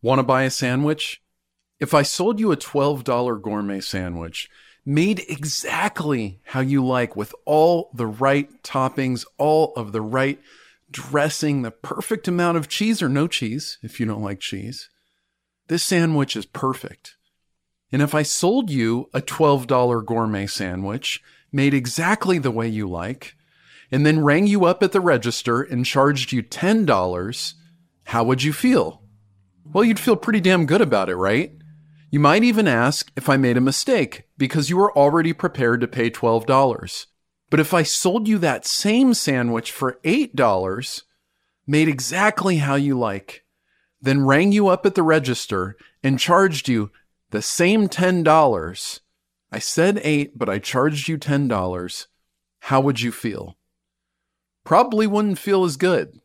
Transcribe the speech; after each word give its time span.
Want 0.00 0.20
to 0.20 0.22
buy 0.22 0.44
a 0.44 0.50
sandwich? 0.50 1.20
If 1.80 1.94
I 1.94 2.02
sold 2.02 2.40
you 2.40 2.52
a 2.52 2.56
$12 2.56 3.42
gourmet 3.42 3.80
sandwich, 3.80 4.48
made 4.84 5.24
exactly 5.28 6.40
how 6.44 6.60
you 6.60 6.84
like 6.84 7.14
with 7.14 7.34
all 7.44 7.90
the 7.94 8.06
right 8.06 8.62
toppings, 8.62 9.26
all 9.36 9.72
of 9.76 9.92
the 9.92 10.00
right 10.00 10.40
dressing, 10.90 11.62
the 11.62 11.70
perfect 11.70 12.26
amount 12.26 12.56
of 12.56 12.68
cheese 12.68 13.02
or 13.02 13.08
no 13.08 13.26
cheese 13.26 13.78
if 13.82 14.00
you 14.00 14.06
don't 14.06 14.22
like 14.22 14.40
cheese, 14.40 14.88
this 15.66 15.82
sandwich 15.82 16.36
is 16.36 16.46
perfect. 16.46 17.16
And 17.92 18.02
if 18.02 18.14
I 18.14 18.22
sold 18.22 18.70
you 18.70 19.08
a 19.12 19.20
$12 19.20 20.06
gourmet 20.06 20.46
sandwich 20.46 21.22
made 21.52 21.74
exactly 21.74 22.38
the 22.38 22.50
way 22.50 22.68
you 22.68 22.88
like, 22.88 23.34
and 23.90 24.04
then 24.04 24.24
rang 24.24 24.46
you 24.46 24.64
up 24.64 24.82
at 24.82 24.92
the 24.92 25.00
register 25.00 25.62
and 25.62 25.84
charged 25.84 26.32
you 26.32 26.42
$10, 26.42 27.54
how 28.04 28.24
would 28.24 28.42
you 28.42 28.52
feel? 28.52 29.02
Well, 29.72 29.84
you'd 29.84 30.00
feel 30.00 30.16
pretty 30.16 30.40
damn 30.40 30.64
good 30.64 30.80
about 30.80 31.10
it, 31.10 31.16
right? 31.16 31.52
You 32.10 32.20
might 32.20 32.42
even 32.42 32.66
ask 32.66 33.12
if 33.16 33.28
I 33.28 33.36
made 33.36 33.58
a 33.58 33.60
mistake 33.60 34.24
because 34.38 34.70
you 34.70 34.78
were 34.78 34.96
already 34.96 35.34
prepared 35.34 35.82
to 35.82 35.86
pay 35.88 36.10
$12. 36.10 37.06
But 37.50 37.60
if 37.60 37.74
I 37.74 37.82
sold 37.82 38.28
you 38.28 38.38
that 38.38 38.66
same 38.66 39.12
sandwich 39.12 39.70
for 39.70 40.00
$8, 40.04 41.02
made 41.66 41.86
exactly 41.86 42.58
how 42.58 42.76
you 42.76 42.98
like, 42.98 43.44
then 44.00 44.24
rang 44.24 44.52
you 44.52 44.68
up 44.68 44.86
at 44.86 44.94
the 44.94 45.02
register 45.02 45.76
and 46.02 46.18
charged 46.18 46.68
you 46.68 46.90
the 47.30 47.42
same 47.42 47.88
$10, 47.88 49.00
I 49.52 49.58
said 49.58 50.00
8, 50.02 50.38
but 50.38 50.48
I 50.48 50.58
charged 50.58 51.08
you 51.08 51.18
$10, 51.18 52.06
how 52.60 52.80
would 52.80 53.02
you 53.02 53.12
feel? 53.12 53.56
Probably 54.64 55.06
wouldn't 55.06 55.38
feel 55.38 55.64
as 55.64 55.76
good. 55.76 56.20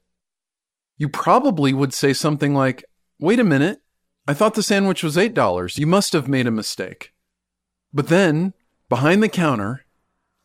You 0.98 1.10
probably 1.10 1.74
would 1.74 1.94
say 1.94 2.14
something 2.14 2.54
like, 2.54 2.86
Wait 3.20 3.40
a 3.40 3.44
minute, 3.44 3.82
I 4.28 4.34
thought 4.34 4.56
the 4.56 4.64
sandwich 4.64 5.04
was 5.04 5.18
$8. 5.18 5.78
You 5.78 5.88
must 5.88 6.14
have 6.14 6.28
made 6.28 6.48
a 6.48 6.52
mistake. 6.52 7.14
But 7.94 8.08
then, 8.08 8.54
behind 8.90 9.22
the 9.22 9.30
counter, 9.30 9.86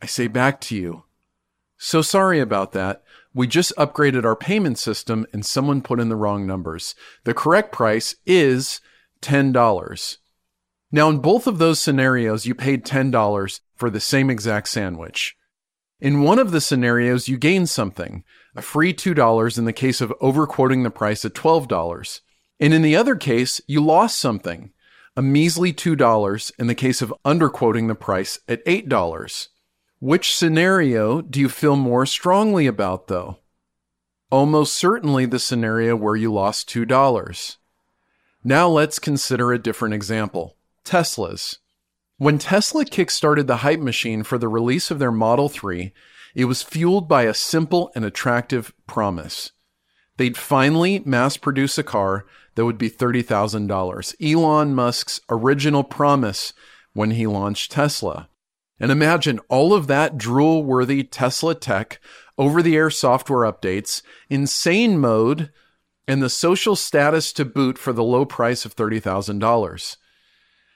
I 0.01 0.05
say 0.05 0.27
back 0.27 0.61
to 0.61 0.75
you, 0.75 1.03
So 1.77 2.01
sorry 2.01 2.39
about 2.39 2.73
that. 2.73 3.03
We 3.33 3.47
just 3.47 3.75
upgraded 3.77 4.25
our 4.25 4.35
payment 4.35 4.77
system 4.77 5.25
and 5.31 5.45
someone 5.45 5.81
put 5.81 5.99
in 5.99 6.09
the 6.09 6.15
wrong 6.15 6.45
numbers. 6.45 6.95
The 7.23 7.33
correct 7.33 7.71
price 7.71 8.15
is 8.25 8.81
$10. 9.21 10.17
Now, 10.91 11.09
in 11.09 11.19
both 11.19 11.47
of 11.47 11.57
those 11.57 11.79
scenarios, 11.79 12.45
you 12.45 12.55
paid 12.55 12.85
$10 12.85 13.59
for 13.75 13.89
the 13.89 13.99
same 13.99 14.29
exact 14.29 14.67
sandwich. 14.67 15.35
In 16.01 16.23
one 16.23 16.39
of 16.39 16.51
the 16.51 16.61
scenarios, 16.61 17.27
you 17.27 17.37
gained 17.37 17.69
something, 17.69 18.23
a 18.55 18.61
free 18.61 18.93
$2 18.93 19.57
in 19.57 19.65
the 19.65 19.73
case 19.73 20.01
of 20.01 20.13
overquoting 20.19 20.83
the 20.83 20.89
price 20.89 21.23
at 21.23 21.33
$12. 21.33 22.21
And 22.59 22.73
in 22.73 22.81
the 22.81 22.95
other 22.95 23.15
case, 23.15 23.61
you 23.67 23.83
lost 23.83 24.19
something, 24.19 24.71
a 25.15 25.21
measly 25.21 25.73
$2 25.73 26.51
in 26.59 26.67
the 26.67 26.75
case 26.75 27.01
of 27.01 27.13
underquoting 27.25 27.87
the 27.87 27.95
price 27.95 28.39
at 28.47 28.65
$8. 28.65 29.47
Which 29.99 30.35
scenario 30.35 31.21
do 31.21 31.39
you 31.39 31.49
feel 31.49 31.75
more 31.75 32.05
strongly 32.05 32.67
about, 32.67 33.07
though? 33.07 33.39
Almost 34.31 34.75
certainly 34.75 35.25
the 35.25 35.39
scenario 35.39 35.95
where 35.95 36.15
you 36.15 36.31
lost 36.31 36.69
$2. 36.69 37.57
Now 38.43 38.69
let's 38.69 38.99
consider 38.99 39.51
a 39.51 39.59
different 39.59 39.93
example 39.93 40.55
Teslas. 40.85 41.57
When 42.17 42.37
Tesla 42.37 42.85
kickstarted 42.85 43.47
the 43.47 43.57
hype 43.57 43.79
machine 43.79 44.23
for 44.23 44.37
the 44.37 44.47
release 44.47 44.91
of 44.91 44.99
their 44.99 45.11
Model 45.11 45.49
3, 45.49 45.93
it 46.35 46.45
was 46.45 46.63
fueled 46.63 47.07
by 47.07 47.23
a 47.23 47.33
simple 47.33 47.91
and 47.95 48.05
attractive 48.05 48.73
promise. 48.87 49.51
They'd 50.17 50.37
finally 50.37 50.99
mass 51.05 51.37
produce 51.37 51.77
a 51.77 51.83
car 51.83 52.25
that 52.59 52.65
would 52.65 52.77
be 52.77 52.89
$30,000. 52.89 54.15
Elon 54.21 54.75
Musk's 54.75 55.21
original 55.29 55.81
promise 55.81 56.51
when 56.91 57.11
he 57.11 57.25
launched 57.25 57.71
Tesla. 57.71 58.27
And 58.81 58.91
imagine 58.91 59.39
all 59.47 59.73
of 59.73 59.87
that 59.87 60.17
drool 60.17 60.65
worthy 60.65 61.03
Tesla 61.03 61.55
tech, 61.55 62.01
over 62.37 62.61
the 62.61 62.75
air 62.75 62.89
software 62.89 63.49
updates, 63.49 64.01
insane 64.29 64.99
mode, 64.99 65.53
and 66.05 66.21
the 66.21 66.29
social 66.29 66.75
status 66.75 67.31
to 67.31 67.45
boot 67.45 67.77
for 67.77 67.93
the 67.93 68.03
low 68.03 68.25
price 68.25 68.65
of 68.65 68.75
$30,000. 68.75 69.95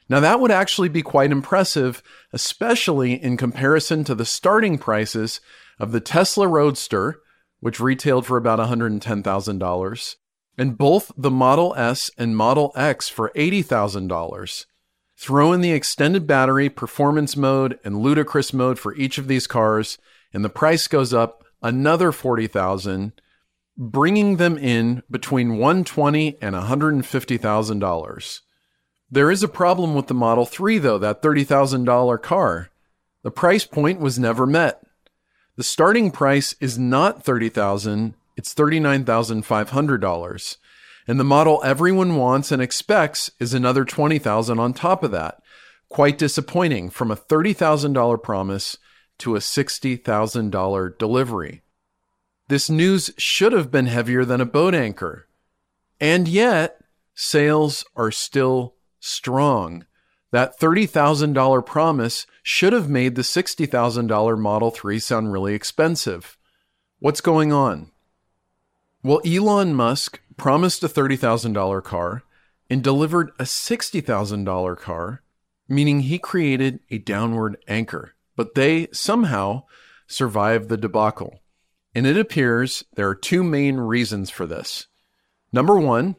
Now, 0.07 0.21
that 0.21 0.39
would 0.39 0.51
actually 0.51 0.87
be 0.87 1.01
quite 1.01 1.31
impressive, 1.31 2.01
especially 2.31 3.21
in 3.21 3.35
comparison 3.35 4.05
to 4.05 4.15
the 4.15 4.23
starting 4.23 4.77
prices 4.77 5.41
of 5.81 5.91
the 5.91 5.99
Tesla 5.99 6.47
Roadster, 6.47 7.19
which 7.59 7.81
retailed 7.81 8.25
for 8.25 8.37
about 8.37 8.59
$110,000, 8.59 10.15
and 10.57 10.77
both 10.77 11.11
the 11.17 11.31
Model 11.31 11.73
S 11.75 12.11
and 12.17 12.35
Model 12.35 12.71
X 12.75 13.09
for 13.09 13.31
$80,000. 13.35 14.65
Throw 15.17 15.53
in 15.53 15.61
the 15.61 15.71
extended 15.71 16.27
battery, 16.27 16.69
performance 16.69 17.37
mode, 17.37 17.79
and 17.83 17.97
ludicrous 17.97 18.53
mode 18.53 18.77
for 18.77 18.95
each 18.95 19.17
of 19.17 19.27
these 19.27 19.47
cars, 19.47 19.97
and 20.33 20.43
the 20.43 20.49
price 20.49 20.87
goes 20.87 21.13
up 21.13 21.43
another 21.61 22.11
40,000, 22.11 23.13
bringing 23.77 24.37
them 24.37 24.57
in 24.57 25.01
between 25.09 25.57
120 25.57 26.37
and 26.41 26.55
$150,000. 26.55 28.39
There 29.09 29.31
is 29.31 29.43
a 29.43 29.47
problem 29.47 29.93
with 29.93 30.07
the 30.07 30.13
Model 30.13 30.45
3 30.45 30.77
though, 30.79 30.97
that 30.97 31.21
$30,000 31.21 32.21
car. 32.21 32.69
The 33.21 33.31
price 33.31 33.65
point 33.65 33.99
was 33.99 34.19
never 34.19 34.45
met. 34.45 34.81
The 35.55 35.63
starting 35.63 36.11
price 36.11 36.55
is 36.59 36.79
not 36.79 37.23
30,000, 37.23 38.15
it's 38.35 38.53
$39,500. 38.53 40.57
And 41.07 41.19
the 41.19 41.25
model 41.25 41.61
everyone 41.63 42.15
wants 42.15 42.51
and 42.51 42.61
expects 42.61 43.31
is 43.39 43.53
another 43.53 43.85
20,000 43.85 44.59
on 44.59 44.73
top 44.73 45.03
of 45.03 45.11
that. 45.11 45.41
Quite 45.89 46.17
disappointing 46.17 46.89
from 46.89 47.11
a 47.11 47.15
$30,000 47.15 48.23
promise 48.23 48.77
to 49.19 49.35
a 49.35 49.39
$60,000 49.39 50.97
delivery. 50.97 51.61
This 52.47 52.69
news 52.69 53.11
should 53.17 53.53
have 53.53 53.71
been 53.71 53.85
heavier 53.85 54.25
than 54.25 54.41
a 54.41 54.45
boat 54.45 54.75
anchor. 54.75 55.27
And 55.99 56.27
yet, 56.27 56.81
sales 57.13 57.85
are 57.95 58.11
still 58.11 58.75
strong. 58.99 59.85
That 60.31 60.59
$30,000 60.59 61.65
promise 61.65 62.25
should 62.41 62.73
have 62.73 62.89
made 62.89 63.15
the 63.15 63.21
$60,000 63.21 64.39
Model 64.39 64.71
3 64.71 64.99
sound 64.99 65.31
really 65.31 65.53
expensive. 65.53 66.37
What's 66.99 67.21
going 67.21 67.53
on? 67.53 67.91
Well, 69.03 69.19
Elon 69.25 69.73
Musk 69.73 70.21
promised 70.37 70.81
a 70.81 70.87
$30,000 70.87 71.83
car 71.83 72.23
and 72.69 72.81
delivered 72.81 73.31
a 73.37 73.43
$60,000 73.43 74.77
car, 74.77 75.21
meaning 75.67 76.01
he 76.01 76.17
created 76.17 76.79
a 76.89 76.99
downward 76.99 77.57
anchor. 77.67 78.15
But 78.37 78.55
they 78.55 78.87
somehow 78.93 79.63
survived 80.07 80.69
the 80.69 80.77
debacle. 80.77 81.41
And 81.93 82.07
it 82.07 82.17
appears 82.17 82.85
there 82.95 83.09
are 83.09 83.15
two 83.15 83.43
main 83.43 83.75
reasons 83.77 84.29
for 84.29 84.45
this. 84.45 84.87
Number 85.51 85.77
one, 85.77 86.15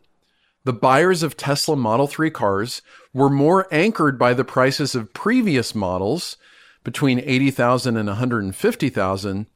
the 0.64 0.74
buyers 0.74 1.22
of 1.22 1.38
Tesla 1.38 1.76
Model 1.76 2.06
3 2.06 2.30
cars 2.30 2.82
were 3.14 3.30
more 3.30 3.66
anchored 3.72 4.18
by 4.18 4.34
the 4.34 4.44
prices 4.44 4.94
of 4.94 5.14
previous 5.14 5.74
models 5.74 6.36
between 6.84 7.18
80,000 7.18 7.96
and 7.96 8.08
150,000 8.08 9.46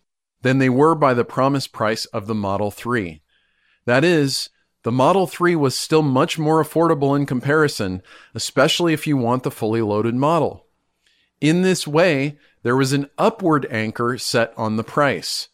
than 0.43 0.59
they 0.59 0.69
were 0.69 0.95
by 0.95 1.15
the 1.15 1.25
promised 1.25 1.73
price 1.73 2.05
of 2.07 2.27
the 2.27 2.35
Model 2.35 2.71
3. 2.71 3.21
That 3.85 4.05
is, 4.05 4.51
the 4.83 4.93
Model 4.93 5.27
3 5.27 5.57
was 5.57 5.77
still 5.77 6.03
much 6.03 6.39
more 6.39 6.63
affordable 6.63 7.17
in 7.17 7.27
comparison, 7.27 8.03
especially 8.35 8.93
if 8.93 9.07
you 9.07 9.17
want 9.17 9.43
the 9.43 9.51
fully 9.51 9.83
loaded 9.83 10.15
model. 10.15 10.67
In 11.41 11.63
this 11.63 11.87
way, 11.87 12.39
there 12.63 12.77
was 12.77 12.93
an 12.93 13.09
upward 13.17 13.67
anchor 13.71 14.19
set 14.19 14.53
on 14.57 14.77
the 14.77 14.85
price. 14.85 15.49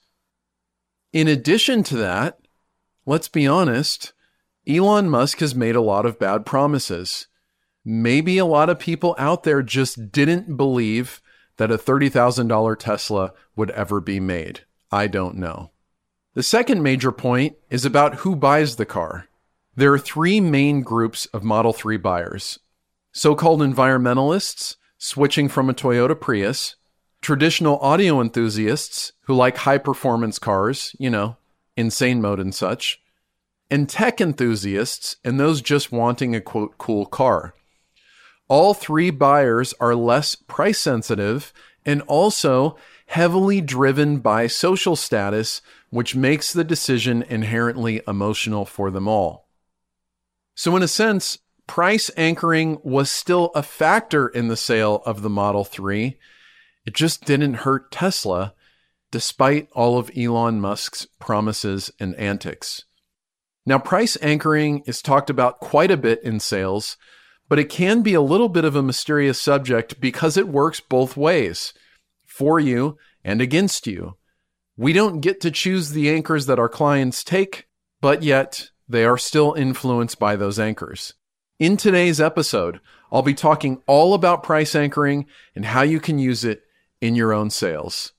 In 1.12 1.28
addition 1.28 1.82
to 1.84 1.96
that, 1.96 2.40
let's 3.06 3.28
be 3.28 3.46
honest, 3.46 4.12
Elon 4.68 5.08
Musk 5.08 5.40
has 5.40 5.54
made 5.54 5.76
a 5.76 5.80
lot 5.80 6.06
of 6.06 6.18
bad 6.18 6.46
promises. 6.46 7.28
Maybe 7.84 8.38
a 8.38 8.46
lot 8.46 8.70
of 8.70 8.78
people 8.78 9.14
out 9.18 9.42
there 9.42 9.62
just 9.62 10.10
didn't 10.10 10.56
believe 10.56 11.20
that 11.56 11.70
a 11.70 11.78
$30,000 11.78 12.78
Tesla 12.78 13.32
would 13.54 13.70
ever 13.70 14.00
be 14.00 14.20
made. 14.20 14.62
I 14.94 15.08
don't 15.08 15.34
know. 15.38 15.72
The 16.34 16.44
second 16.44 16.80
major 16.80 17.10
point 17.10 17.56
is 17.68 17.84
about 17.84 18.18
who 18.18 18.36
buys 18.36 18.76
the 18.76 18.86
car. 18.86 19.26
There 19.74 19.92
are 19.92 19.98
three 19.98 20.40
main 20.40 20.82
groups 20.82 21.26
of 21.26 21.42
Model 21.42 21.72
3 21.72 21.96
buyers 21.96 22.60
so 23.10 23.34
called 23.34 23.60
environmentalists 23.60 24.76
switching 24.98 25.48
from 25.48 25.68
a 25.68 25.74
Toyota 25.74 26.20
Prius, 26.20 26.76
traditional 27.20 27.78
audio 27.78 28.20
enthusiasts 28.20 29.12
who 29.22 29.34
like 29.34 29.58
high 29.58 29.78
performance 29.78 30.38
cars, 30.38 30.94
you 31.00 31.10
know, 31.10 31.38
insane 31.76 32.20
mode 32.20 32.38
and 32.38 32.54
such, 32.54 33.00
and 33.68 33.88
tech 33.88 34.20
enthusiasts 34.20 35.16
and 35.24 35.40
those 35.40 35.60
just 35.60 35.90
wanting 35.90 36.36
a 36.36 36.40
quote 36.40 36.78
cool 36.78 37.04
car. 37.04 37.54
All 38.46 38.74
three 38.74 39.10
buyers 39.10 39.74
are 39.80 39.96
less 39.96 40.36
price 40.36 40.78
sensitive 40.78 41.52
and 41.84 42.00
also 42.02 42.76
heavily 43.06 43.60
driven 43.60 44.18
by 44.18 44.46
social 44.46 44.96
status, 44.96 45.60
which 45.90 46.16
makes 46.16 46.52
the 46.52 46.64
decision 46.64 47.22
inherently 47.22 48.00
emotional 48.08 48.64
for 48.64 48.90
them 48.90 49.06
all. 49.06 49.48
So, 50.54 50.76
in 50.76 50.82
a 50.82 50.88
sense, 50.88 51.38
price 51.66 52.10
anchoring 52.16 52.78
was 52.82 53.10
still 53.10 53.50
a 53.54 53.62
factor 53.62 54.28
in 54.28 54.48
the 54.48 54.56
sale 54.56 55.02
of 55.04 55.22
the 55.22 55.30
Model 55.30 55.64
3. 55.64 56.16
It 56.86 56.94
just 56.94 57.24
didn't 57.24 57.54
hurt 57.54 57.90
Tesla, 57.90 58.54
despite 59.10 59.68
all 59.72 59.98
of 59.98 60.10
Elon 60.16 60.60
Musk's 60.60 61.06
promises 61.18 61.90
and 62.00 62.14
antics. 62.16 62.84
Now, 63.66 63.78
price 63.78 64.18
anchoring 64.20 64.82
is 64.86 65.00
talked 65.00 65.30
about 65.30 65.60
quite 65.60 65.90
a 65.90 65.96
bit 65.96 66.22
in 66.22 66.38
sales, 66.38 66.96
but 67.48 67.58
it 67.58 67.68
can 67.68 68.02
be 68.02 68.14
a 68.14 68.20
little 68.20 68.48
bit 68.48 68.64
of 68.64 68.76
a 68.76 68.82
mysterious 68.82 69.40
subject 69.40 70.00
because 70.00 70.36
it 70.36 70.48
works 70.48 70.80
both 70.80 71.16
ways 71.16 71.72
for 72.34 72.58
you 72.58 72.98
and 73.22 73.40
against 73.40 73.86
you. 73.86 74.16
We 74.76 74.92
don't 74.92 75.20
get 75.20 75.40
to 75.42 75.52
choose 75.52 75.90
the 75.90 76.10
anchors 76.10 76.46
that 76.46 76.58
our 76.58 76.68
clients 76.68 77.22
take, 77.22 77.68
but 78.00 78.24
yet 78.24 78.70
they 78.88 79.04
are 79.04 79.16
still 79.16 79.52
influenced 79.52 80.18
by 80.18 80.34
those 80.34 80.58
anchors. 80.58 81.14
In 81.60 81.76
today's 81.76 82.20
episode, 82.20 82.80
I'll 83.12 83.22
be 83.22 83.34
talking 83.34 83.82
all 83.86 84.14
about 84.14 84.42
price 84.42 84.74
anchoring 84.74 85.26
and 85.54 85.64
how 85.64 85.82
you 85.82 86.00
can 86.00 86.18
use 86.18 86.44
it 86.44 86.62
in 87.00 87.14
your 87.14 87.32
own 87.32 87.50
sales. 87.50 88.12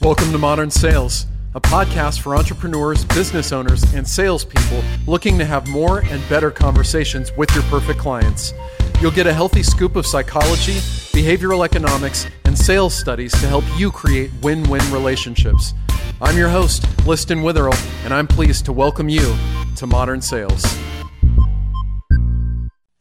Welcome 0.00 0.32
to 0.32 0.38
Modern 0.38 0.70
Sales, 0.70 1.26
a 1.54 1.60
podcast 1.60 2.22
for 2.22 2.34
entrepreneurs, 2.34 3.04
business 3.04 3.52
owners, 3.52 3.82
and 3.92 4.08
salespeople 4.08 4.82
looking 5.06 5.36
to 5.36 5.44
have 5.44 5.68
more 5.68 5.98
and 6.06 6.26
better 6.30 6.50
conversations 6.50 7.30
with 7.36 7.54
your 7.54 7.64
perfect 7.64 7.98
clients. 7.98 8.54
You'll 9.02 9.10
get 9.10 9.26
a 9.26 9.34
healthy 9.34 9.62
scoop 9.62 9.96
of 9.96 10.06
psychology, 10.06 10.78
behavioral 11.12 11.66
economics, 11.66 12.26
and 12.52 12.58
sales 12.58 12.94
studies 12.94 13.32
to 13.32 13.46
help 13.48 13.64
you 13.78 13.90
create 13.90 14.30
win 14.42 14.62
win 14.64 14.82
relationships. 14.92 15.72
I'm 16.20 16.36
your 16.36 16.50
host, 16.50 16.84
Liston 17.06 17.42
Witherill, 17.42 17.72
and 18.04 18.12
I'm 18.12 18.26
pleased 18.26 18.66
to 18.66 18.74
welcome 18.74 19.08
you 19.08 19.34
to 19.76 19.86
Modern 19.86 20.20
Sales. 20.20 20.62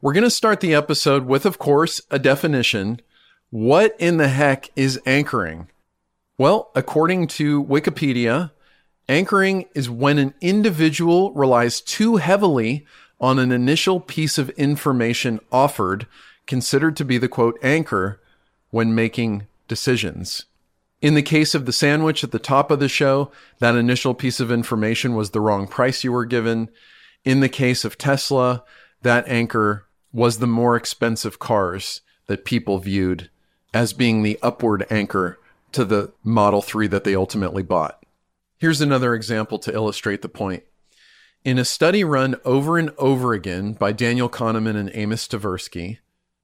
We're 0.02 0.14
going 0.14 0.24
to 0.24 0.30
start 0.30 0.62
the 0.62 0.74
episode 0.74 1.26
with, 1.26 1.46
of 1.46 1.60
course, 1.60 2.00
a 2.10 2.18
definition. 2.18 3.02
What 3.50 3.94
in 4.00 4.16
the 4.16 4.30
heck 4.30 4.70
is 4.78 5.02
anchoring? 5.06 5.68
Well, 6.38 6.72
according 6.74 7.28
to 7.28 7.62
Wikipedia, 7.62 8.52
anchoring 9.10 9.66
is 9.76 9.90
when 9.90 10.18
an 10.18 10.34
individual 10.40 11.34
relies 11.34 11.82
too 11.82 12.16
heavily 12.16 12.86
on 13.20 13.38
an 13.38 13.52
initial 13.52 14.00
piece 14.00 14.38
of 14.38 14.50
information 14.52 15.42
offered, 15.52 16.08
considered 16.48 16.96
to 16.96 17.04
be 17.04 17.18
the 17.18 17.28
quote 17.28 17.60
anchor, 17.62 18.21
when 18.72 18.96
making 18.96 19.48
decisions. 19.68 20.46
In 21.02 21.14
the 21.14 21.22
case 21.22 21.56
of 21.56 21.66
the 21.66 21.74
sandwich 21.74 22.24
at 22.24 22.32
the 22.32 22.40
top 22.40 22.72
of 22.72 22.80
the 22.80 22.90
show, 22.90 23.32
that 23.60 23.76
initial 23.76 24.14
piece 24.14 24.40
of 24.40 24.52
information 24.52 25.16
was 25.16 25.32
the 25.32 25.40
wrong 25.40 25.68
price 25.68 26.04
you 26.04 26.12
were 26.12 26.26
given. 26.26 26.70
In 27.24 27.40
the 27.40 27.50
case 27.50 27.86
of 27.86 27.98
Tesla, 27.98 28.64
that 29.02 29.28
anchor 29.28 29.86
was 30.14 30.38
the 30.38 30.48
more 30.48 30.76
expensive 30.76 31.40
cars 31.40 32.02
that 32.28 32.46
people 32.46 32.78
viewed 32.78 33.30
as 33.74 33.94
being 33.94 34.22
the 34.22 34.38
upward 34.42 34.86
anchor 34.90 35.40
to 35.72 35.86
the 35.86 36.12
Model 36.24 36.62
3 36.62 36.88
that 36.88 37.04
they 37.04 37.16
ultimately 37.16 37.64
bought. 37.64 38.04
Here's 38.58 38.82
another 38.82 39.16
example 39.16 39.58
to 39.60 39.74
illustrate 39.74 40.22
the 40.22 40.30
point. 40.30 40.64
In 41.44 41.58
a 41.58 41.66
study 41.66 42.04
run 42.04 42.36
over 42.46 42.78
and 42.78 42.92
over 43.00 43.34
again 43.34 43.74
by 43.74 43.92
Daniel 43.92 44.30
Kahneman 44.30 44.76
and 44.76 44.92
Amos 44.94 45.28
Tversky, 45.28 45.98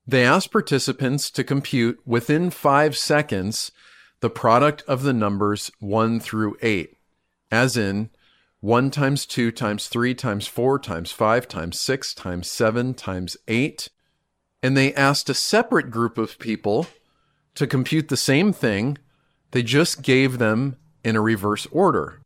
they 0.08 0.24
asked 0.24 0.52
participants 0.52 1.30
to 1.32 1.44
compute 1.44 2.00
within 2.06 2.50
five 2.50 2.96
seconds 2.96 3.72
the 4.22 4.30
product 4.30 4.82
of 4.88 5.04
the 5.04 5.14
numbers 5.14 5.70
1 5.80 6.22
through 6.22 6.56
8, 6.62 6.96
as 7.52 7.76
in 7.76 8.10
1 8.62 8.90
times 8.90 9.26
2 9.26 9.52
times 9.52 9.88
3 9.88 10.16
times 10.16 10.48
4 10.48 10.80
times 10.80 11.12
5 11.12 11.48
times 11.48 11.80
6 11.80 12.14
times 12.14 12.50
7 12.50 12.94
times 12.94 13.38
8. 13.48 13.90
And 14.64 14.76
they 14.76 14.94
asked 14.94 15.30
a 15.30 15.34
separate 15.34 15.92
group 15.92 16.18
of 16.18 16.40
people 16.40 16.88
to 17.56 17.68
compute 17.68 18.08
the 18.08 18.18
same 18.18 18.54
thing. 18.54 18.98
They 19.52 19.62
just 19.62 20.02
gave 20.02 20.38
them 20.38 20.78
in 21.04 21.16
a 21.16 21.22
reverse 21.22 21.68
order 21.72 22.22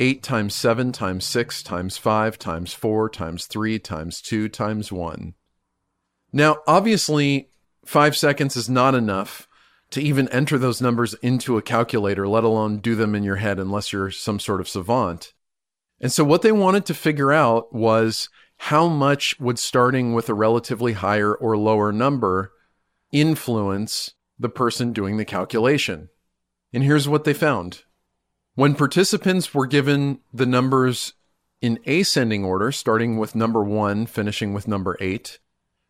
8 0.00 0.22
times 0.22 0.54
7 0.54 0.90
times 0.90 1.24
6 1.24 1.62
times 1.62 1.96
5 1.96 2.38
times 2.38 2.74
4 2.74 3.08
times 3.08 3.46
3 3.46 3.78
times 3.78 4.20
2 4.20 4.48
times 4.48 4.90
1. 4.90 5.34
Now, 6.32 6.58
obviously, 6.66 7.50
five 7.84 8.16
seconds 8.16 8.56
is 8.56 8.68
not 8.68 8.94
enough 8.94 9.46
to 9.90 10.00
even 10.00 10.28
enter 10.28 10.56
those 10.56 10.80
numbers 10.80 11.14
into 11.14 11.58
a 11.58 11.62
calculator, 11.62 12.26
let 12.26 12.44
alone 12.44 12.78
do 12.78 12.94
them 12.94 13.14
in 13.14 13.22
your 13.22 13.36
head, 13.36 13.58
unless 13.58 13.92
you're 13.92 14.10
some 14.10 14.40
sort 14.40 14.60
of 14.60 14.68
savant. 14.68 15.34
And 16.00 16.10
so 16.10 16.24
what 16.24 16.42
they 16.42 16.52
wanted 16.52 16.86
to 16.86 16.94
figure 16.94 17.32
out 17.32 17.74
was 17.74 18.28
how 18.56 18.88
much 18.88 19.38
would 19.38 19.58
starting 19.58 20.14
with 20.14 20.28
a 20.28 20.34
relatively 20.34 20.94
higher 20.94 21.34
or 21.34 21.56
lower 21.56 21.92
number 21.92 22.52
influence 23.12 24.14
the 24.38 24.48
person 24.48 24.92
doing 24.92 25.18
the 25.18 25.24
calculation. 25.24 26.08
And 26.72 26.82
here's 26.82 27.08
what 27.08 27.24
they 27.24 27.34
found. 27.34 27.82
When 28.54 28.74
participants 28.74 29.54
were 29.54 29.66
given 29.66 30.20
the 30.32 30.46
numbers 30.46 31.12
in 31.60 31.78
ascending 31.86 32.44
order, 32.44 32.72
starting 32.72 33.18
with 33.18 33.34
number 33.34 33.62
one, 33.62 34.06
finishing 34.06 34.52
with 34.54 34.66
number 34.66 34.96
eight, 35.00 35.38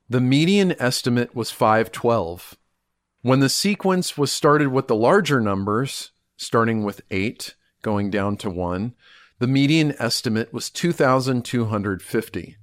the 0.09 0.21
median 0.21 0.75
estimate 0.79 1.35
was 1.35 1.51
512. 1.51 2.57
When 3.23 3.41
the 3.41 3.49
sequence 3.49 4.17
was 4.19 4.31
started 4.33 4.69
with 4.69 4.89
the 4.89 4.97
larger 4.97 5.41
numbers, 5.41 6.11
starting 6.37 6.83
with 6.83 7.03
eight, 7.11 7.55
going 7.83 8.11
down 8.11 8.37
to 8.39 8.51
one, 8.51 8.95
the 9.39 9.47
median 9.47 9.95
estimate 9.99 10.53
was 10.53 10.69
2,250. 10.71 12.57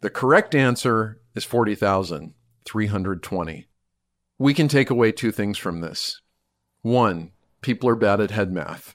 The 0.00 0.10
correct 0.10 0.54
answer 0.54 1.20
is 1.34 1.44
40,320. 1.44 3.66
We 4.38 4.54
can 4.54 4.68
take 4.68 4.90
away 4.90 5.10
two 5.12 5.30
things 5.30 5.58
from 5.58 5.80
this. 5.80 6.20
One, 6.82 7.32
people 7.60 7.90
are 7.90 7.96
bad 7.96 8.20
at 8.20 8.30
head 8.30 8.52
math. 8.52 8.94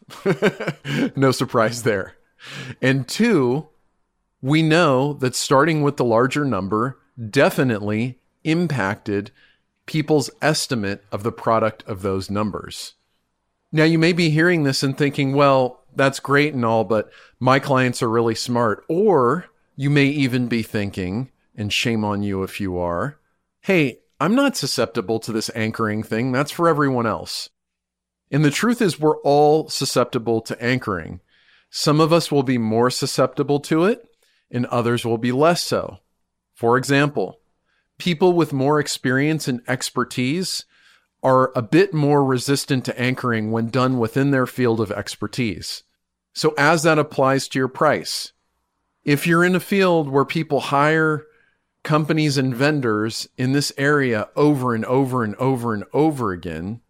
no 1.15 1.31
surprise 1.31 1.83
there. 1.83 2.15
And 2.81 3.07
two, 3.07 3.69
we 4.41 4.63
know 4.63 5.13
that 5.13 5.35
starting 5.35 5.83
with 5.83 5.97
the 5.97 6.05
larger 6.05 6.45
number 6.45 6.99
definitely 7.29 8.19
impacted 8.43 9.31
people's 9.85 10.29
estimate 10.41 11.03
of 11.11 11.23
the 11.23 11.31
product 11.31 11.83
of 11.87 12.01
those 12.01 12.29
numbers. 12.29 12.93
Now, 13.71 13.83
you 13.83 13.99
may 13.99 14.13
be 14.13 14.29
hearing 14.29 14.63
this 14.63 14.83
and 14.83 14.97
thinking, 14.97 15.33
well, 15.33 15.83
that's 15.95 16.19
great 16.19 16.53
and 16.53 16.65
all, 16.65 16.83
but 16.83 17.09
my 17.39 17.59
clients 17.59 18.01
are 18.01 18.09
really 18.09 18.35
smart. 18.35 18.83
Or 18.87 19.45
you 19.75 19.89
may 19.89 20.05
even 20.05 20.47
be 20.47 20.63
thinking, 20.63 21.31
and 21.55 21.71
shame 21.71 22.03
on 22.03 22.23
you 22.23 22.43
if 22.43 22.59
you 22.59 22.77
are, 22.77 23.17
hey, 23.61 23.99
I'm 24.19 24.35
not 24.35 24.55
susceptible 24.55 25.19
to 25.19 25.31
this 25.31 25.51
anchoring 25.55 26.03
thing. 26.03 26.31
That's 26.31 26.51
for 26.51 26.67
everyone 26.67 27.05
else. 27.05 27.49
And 28.31 28.43
the 28.43 28.51
truth 28.51 28.81
is, 28.81 28.99
we're 28.99 29.19
all 29.21 29.69
susceptible 29.69 30.41
to 30.41 30.63
anchoring. 30.63 31.19
Some 31.69 31.99
of 31.99 32.13
us 32.13 32.31
will 32.31 32.43
be 32.43 32.57
more 32.57 32.89
susceptible 32.89 33.59
to 33.61 33.85
it, 33.85 34.07
and 34.49 34.65
others 34.67 35.05
will 35.05 35.17
be 35.17 35.31
less 35.31 35.63
so. 35.63 35.99
For 36.55 36.77
example, 36.77 37.41
people 37.97 38.33
with 38.33 38.53
more 38.53 38.79
experience 38.79 39.47
and 39.47 39.61
expertise 39.67 40.65
are 41.21 41.51
a 41.55 41.61
bit 41.61 41.93
more 41.93 42.23
resistant 42.23 42.85
to 42.85 42.99
anchoring 42.99 43.51
when 43.51 43.69
done 43.69 43.99
within 43.99 44.31
their 44.31 44.47
field 44.47 44.79
of 44.79 44.91
expertise. 44.91 45.83
So, 46.33 46.53
as 46.57 46.83
that 46.83 46.97
applies 46.97 47.47
to 47.49 47.59
your 47.59 47.67
price, 47.67 48.31
if 49.03 49.27
you're 49.27 49.43
in 49.43 49.55
a 49.55 49.59
field 49.59 50.09
where 50.09 50.25
people 50.25 50.59
hire 50.61 51.25
companies 51.83 52.37
and 52.37 52.55
vendors 52.55 53.27
in 53.37 53.51
this 53.51 53.73
area 53.77 54.29
over 54.35 54.73
and 54.73 54.85
over 54.85 55.23
and 55.23 55.35
over 55.35 55.73
and 55.73 55.83
over 55.93 56.31
again, 56.31 56.81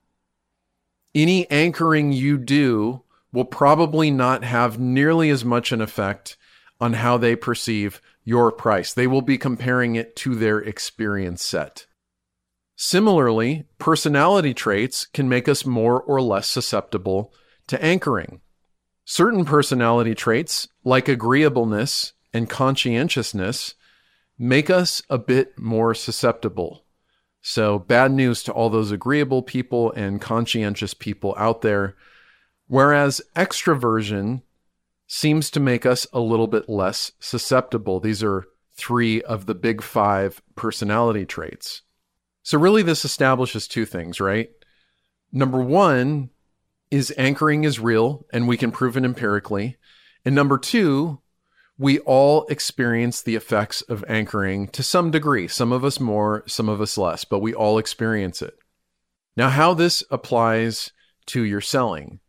any 1.13 1.49
anchoring 1.49 2.11
you 2.11 2.37
do 2.37 3.01
will 3.31 3.45
probably 3.45 4.11
not 4.11 4.43
have 4.43 4.79
nearly 4.79 5.29
as 5.29 5.43
much 5.43 5.71
an 5.71 5.81
effect 5.81 6.37
on 6.79 6.93
how 6.93 7.17
they 7.17 7.35
perceive 7.35 8.01
your 8.25 8.51
price. 8.51 8.93
They 8.93 9.07
will 9.07 9.21
be 9.21 9.37
comparing 9.37 9.95
it 9.95 10.15
to 10.17 10.35
their 10.35 10.59
experience 10.59 11.43
set. 11.43 11.85
Similarly, 12.75 13.65
personality 13.77 14.53
traits 14.53 15.05
can 15.05 15.29
make 15.29 15.47
us 15.47 15.65
more 15.65 16.01
or 16.01 16.21
less 16.21 16.49
susceptible 16.49 17.33
to 17.67 17.81
anchoring. 17.81 18.41
Certain 19.05 19.45
personality 19.45 20.15
traits, 20.15 20.67
like 20.83 21.07
agreeableness 21.07 22.13
and 22.33 22.49
conscientiousness, 22.49 23.75
make 24.37 24.69
us 24.69 25.01
a 25.09 25.17
bit 25.17 25.57
more 25.57 25.93
susceptible. 25.93 26.83
So, 27.41 27.77
bad 27.77 28.11
news 28.11 28.41
to 28.43 28.51
all 28.51 28.71
those 28.71 28.91
agreeable 28.91 29.43
people 29.43 29.91
and 29.91 30.19
conscientious 30.19 30.95
people 30.95 31.35
out 31.37 31.61
there. 31.61 31.95
Whereas 32.67 33.21
extroversion 33.35 34.41
seems 35.07 35.51
to 35.51 35.59
make 35.59 35.85
us 35.85 36.07
a 36.13 36.19
little 36.19 36.47
bit 36.47 36.67
less 36.67 37.11
susceptible. 37.19 37.99
These 37.99 38.23
are 38.23 38.45
three 38.75 39.21
of 39.21 39.45
the 39.45 39.55
big 39.55 39.81
five 39.81 40.41
personality 40.55 41.25
traits. 41.25 41.81
So, 42.43 42.59
really, 42.59 42.83
this 42.83 43.05
establishes 43.05 43.67
two 43.67 43.85
things, 43.85 44.19
right? 44.19 44.49
Number 45.31 45.61
one 45.61 46.29
is 46.91 47.13
anchoring 47.17 47.63
is 47.63 47.79
real 47.79 48.25
and 48.31 48.47
we 48.47 48.57
can 48.57 48.71
prove 48.71 48.95
it 48.95 49.03
empirically. 49.03 49.77
And 50.23 50.35
number 50.35 50.57
two, 50.57 51.19
we 51.77 51.99
all 51.99 52.45
experience 52.45 53.21
the 53.21 53.35
effects 53.35 53.81
of 53.81 54.05
anchoring 54.07 54.67
to 54.69 54.81
some 54.83 55.11
degree. 55.11 55.47
Some 55.47 55.71
of 55.71 55.83
us 55.83 55.99
more, 55.99 56.43
some 56.47 56.69
of 56.69 56.79
us 56.79 56.97
less, 56.97 57.25
but 57.25 57.39
we 57.39 57.53
all 57.53 57.77
experience 57.77 58.41
it. 58.41 58.57
Now, 59.35 59.49
how 59.49 59.73
this 59.73 60.03
applies 60.09 60.91
to 61.27 61.43
your 61.43 61.61
selling. 61.61 62.19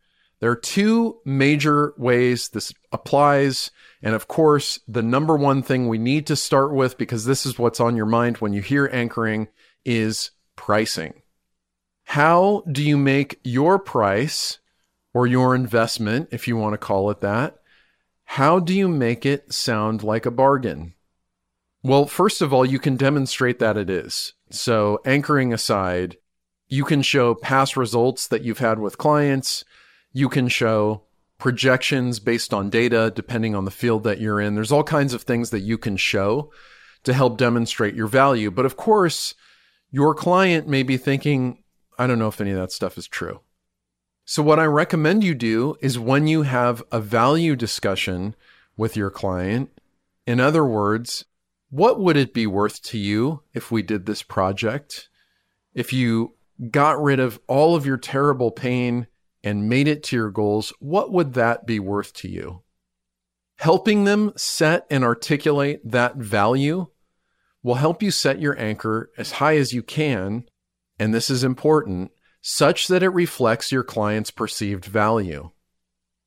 There 0.41 0.51
are 0.51 0.57
two 0.57 1.19
major 1.25 1.95
ways 1.97 2.49
this 2.49 2.73
applies. 2.93 3.71
And 4.03 4.15
of 4.15 4.29
course, 4.29 4.79
the 4.87 5.03
number 5.03 5.37
one 5.37 5.63
thing 5.63 5.89
we 5.89 5.99
need 5.99 6.27
to 6.27 6.37
start 6.37 6.73
with, 6.73 6.99
because 6.99 7.25
this 7.25 7.47
is 7.47 7.59
what's 7.59 7.81
on 7.81 7.97
your 7.97 8.07
mind 8.07 8.39
when 8.39 8.53
you 8.53 8.61
hear 8.61 8.89
anchoring, 8.93 9.49
is 9.85 10.31
pricing. 10.55 11.23
How 12.05 12.63
do 12.71 12.83
you 12.83 12.97
make 12.97 13.41
your 13.43 13.79
price 13.79 14.59
or 15.13 15.27
your 15.27 15.55
investment, 15.55 16.29
if 16.31 16.47
you 16.47 16.57
want 16.57 16.75
to 16.75 16.79
call 16.79 17.11
it 17.11 17.23
that, 17.23 17.57
how 18.25 18.59
do 18.59 18.75
you 18.75 18.87
make 18.87 19.25
it 19.25 19.53
sound 19.53 20.03
like 20.03 20.27
a 20.27 20.31
bargain? 20.31 20.93
Well, 21.83 22.07
first 22.07 22.43
of 22.43 22.53
all, 22.53 22.67
you 22.67 22.79
can 22.79 22.97
demonstrate 22.97 23.59
that 23.61 23.77
it 23.77 23.89
is. 23.89 24.35
So, 24.51 25.01
anchoring 25.07 25.53
aside, 25.53 26.19
you 26.69 26.85
can 26.85 27.01
show 27.01 27.35
past 27.35 27.77
results 27.77 28.29
that 28.29 28.43
you've 28.43 28.59
had 28.59 28.79
with 28.79 28.99
clients. 28.99 29.65
You 30.17 30.31
can 30.31 30.49
show 30.49 31.03
projections 31.37 32.21
based 32.21 32.55
on 32.55 32.71
data, 32.71 33.13
depending 33.15 33.55
on 33.55 33.67
the 33.67 33.71
field 33.71 34.03
that 34.05 34.19
you're 34.19 34.41
in. 34.41 34.55
There's 34.55 34.73
all 34.73 34.83
kinds 34.83 35.13
of 35.13 35.21
things 35.21 35.51
that 35.51 35.61
you 35.61 35.77
can 35.77 35.99
show 35.99 36.51
to 37.05 37.13
help 37.13 37.37
demonstrate 37.37 37.95
your 37.95 38.07
value. 38.07 38.51
But 38.51 38.65
of 38.65 38.79
course, 38.79 39.35
your 39.91 40.15
client 40.15 40.67
may 40.67 40.83
be 40.83 40.97
thinking, 40.97 41.63
I 41.99 42.07
don't 42.07 42.19
know 42.19 42.29
if 42.29 42.41
any 42.41 42.53
of 42.53 42.57
that 42.57 42.73
stuff 42.73 42.97
is 42.97 43.07
true. 43.07 43.41
So, 44.25 44.43
what 44.43 44.59
I 44.59 44.65
recommend 44.65 45.23
you 45.23 45.35
do 45.35 45.77
is 45.83 45.99
when 45.99 46.27
you 46.27 46.45
have 46.45 46.83
a 46.91 46.99
value 46.99 47.55
discussion 47.55 48.35
with 48.75 48.97
your 48.97 49.11
client, 49.11 49.69
in 50.27 50.41
other 50.41 50.65
words, 50.65 51.27
what 51.69 52.01
would 52.01 52.17
it 52.17 52.33
be 52.33 52.47
worth 52.47 52.81
to 52.85 52.97
you 52.97 53.43
if 53.53 53.71
we 53.71 53.83
did 53.83 54.07
this 54.07 54.23
project? 54.23 55.11
If 55.75 55.93
you 55.93 56.37
got 56.71 57.03
rid 57.03 57.21
of 57.21 57.39
all 57.49 57.77
of 57.77 57.85
your 57.85 57.99
terrible 57.99 58.51
pain 58.51 59.09
and 59.47 59.69
made 59.69 59.87
it 59.87 60.03
to 60.03 60.17
your 60.17 60.29
goals, 60.29 60.73
what 60.81 61.13
would 61.13 61.35
that 61.35 61.65
be 61.65 61.79
worth 61.79 62.13
to 62.13 62.29
you? 62.29 62.63
Helping 63.59 64.03
them 64.03 64.33
set 64.35 64.85
and 64.91 65.05
articulate 65.05 65.81
that 65.89 66.17
value 66.17 66.89
will 67.63 67.77
help 67.77 68.03
you 68.03 68.11
set 68.11 68.41
your 68.41 68.59
anchor 68.61 69.09
as 69.17 69.33
high 69.33 69.57
as 69.57 69.73
you 69.73 69.85
can. 69.85 70.45
And 70.99 71.15
this 71.15 71.31
is 71.31 71.45
important 71.45 72.11
such 72.41 72.89
that 72.89 73.05
it 73.05 73.11
reflects 73.11 73.71
your 73.71 73.85
client's 73.85 74.33
perceived 74.33 74.85
value. 74.85 75.51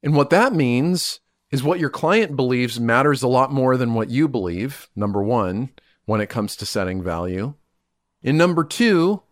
And 0.02 0.16
what 0.16 0.30
that 0.30 0.54
means 0.54 1.20
is 1.52 1.62
what 1.62 1.80
your 1.80 1.90
client 1.90 2.38
believes 2.38 2.80
matters 2.80 3.22
a 3.22 3.28
lot 3.28 3.52
more 3.52 3.76
than 3.76 3.96
what 3.96 4.10
you 4.10 4.30
believe, 4.30 4.88
number 4.96 5.22
one, 5.22 5.72
when 6.06 6.22
it 6.22 6.30
comes 6.30 6.56
to 6.56 6.66
setting 6.66 7.04
value. 7.04 7.54
And 8.24 8.38
number 8.38 8.64
two, 8.64 9.24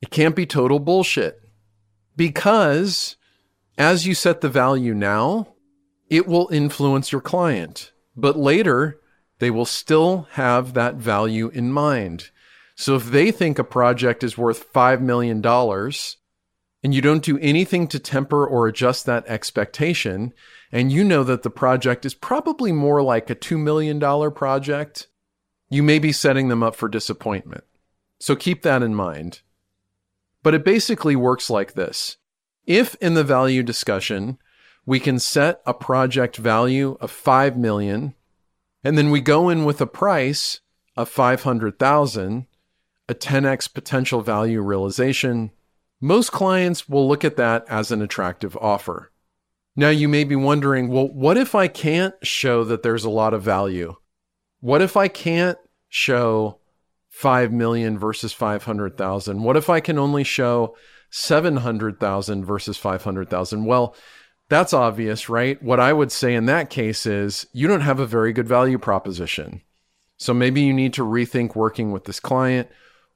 it 0.00 0.08
can't 0.08 0.34
be 0.34 0.46
total 0.46 0.78
bullshit 0.78 1.42
because 2.16 3.16
as 3.76 4.06
you 4.06 4.14
set 4.14 4.40
the 4.40 4.48
value 4.48 4.94
now, 4.94 5.48
it 6.08 6.26
will 6.26 6.48
influence 6.52 7.10
your 7.10 7.20
client. 7.20 7.92
But 8.16 8.36
later, 8.36 9.00
they 9.38 9.50
will 9.50 9.64
still 9.64 10.28
have 10.32 10.74
that 10.74 10.94
value 10.94 11.48
in 11.48 11.72
mind. 11.72 12.30
So 12.76 12.96
if 12.96 13.06
they 13.06 13.30
think 13.30 13.58
a 13.58 13.64
project 13.64 14.22
is 14.22 14.38
worth 14.38 14.72
$5 14.72 15.00
million, 15.00 15.44
and 15.44 16.94
you 16.94 17.00
don't 17.00 17.22
do 17.22 17.38
anything 17.38 17.88
to 17.88 17.98
temper 17.98 18.46
or 18.46 18.66
adjust 18.66 19.06
that 19.06 19.26
expectation, 19.26 20.32
and 20.70 20.92
you 20.92 21.02
know 21.04 21.24
that 21.24 21.42
the 21.42 21.50
project 21.50 22.04
is 22.04 22.14
probably 22.14 22.72
more 22.72 23.02
like 23.02 23.30
a 23.30 23.34
$2 23.34 23.58
million 23.58 24.00
project, 24.32 25.08
you 25.68 25.82
may 25.82 25.98
be 25.98 26.12
setting 26.12 26.48
them 26.48 26.62
up 26.62 26.76
for 26.76 26.88
disappointment. 26.88 27.64
So 28.20 28.36
keep 28.36 28.62
that 28.62 28.82
in 28.82 28.94
mind. 28.94 29.42
But 30.42 30.54
it 30.54 30.64
basically 30.64 31.16
works 31.16 31.48
like 31.48 31.74
this. 31.74 32.18
If 32.66 32.94
in 32.96 33.14
the 33.14 33.24
value 33.24 33.62
discussion, 33.62 34.38
we 34.86 35.00
can 35.00 35.18
set 35.18 35.60
a 35.66 35.74
project 35.74 36.36
value 36.36 36.96
of 37.00 37.10
5 37.10 37.56
million, 37.56 38.14
and 38.82 38.96
then 38.96 39.10
we 39.10 39.20
go 39.20 39.48
in 39.48 39.64
with 39.64 39.80
a 39.80 39.86
price 39.86 40.60
of 40.96 41.08
500,000, 41.08 42.46
a 43.08 43.14
10x 43.14 43.72
potential 43.72 44.20
value 44.22 44.60
realization, 44.60 45.50
most 46.00 46.32
clients 46.32 46.88
will 46.88 47.08
look 47.08 47.24
at 47.24 47.36
that 47.36 47.64
as 47.68 47.90
an 47.90 48.02
attractive 48.02 48.56
offer. 48.58 49.10
Now, 49.76 49.88
you 49.88 50.08
may 50.08 50.24
be 50.24 50.36
wondering, 50.36 50.88
well, 50.88 51.08
what 51.08 51.36
if 51.36 51.54
I 51.54 51.66
can't 51.66 52.14
show 52.22 52.62
that 52.64 52.82
there's 52.82 53.04
a 53.04 53.10
lot 53.10 53.34
of 53.34 53.42
value? 53.42 53.96
What 54.60 54.82
if 54.82 54.96
I 54.96 55.08
can't 55.08 55.58
show 55.88 56.60
5 57.08 57.52
million 57.52 57.98
versus 57.98 58.32
500,000? 58.32 59.42
What 59.42 59.56
if 59.56 59.68
I 59.68 59.80
can 59.80 59.98
only 59.98 60.24
show 60.24 60.76
700,000 61.16 62.44
versus 62.44 62.76
500,000? 62.76 63.64
Well, 63.64 63.94
that's 64.48 64.72
obvious, 64.72 65.28
right? 65.28 65.62
What 65.62 65.78
I 65.78 65.92
would 65.92 66.10
say 66.10 66.34
in 66.34 66.46
that 66.46 66.70
case 66.70 67.06
is 67.06 67.46
you 67.52 67.68
don't 67.68 67.82
have 67.82 68.00
a 68.00 68.06
very 68.06 68.32
good 68.32 68.48
value 68.48 68.78
proposition. 68.78 69.62
So 70.16 70.34
maybe 70.34 70.62
you 70.62 70.72
need 70.72 70.92
to 70.94 71.04
rethink 71.04 71.54
working 71.54 71.92
with 71.92 72.04
this 72.04 72.18
client, 72.18 72.68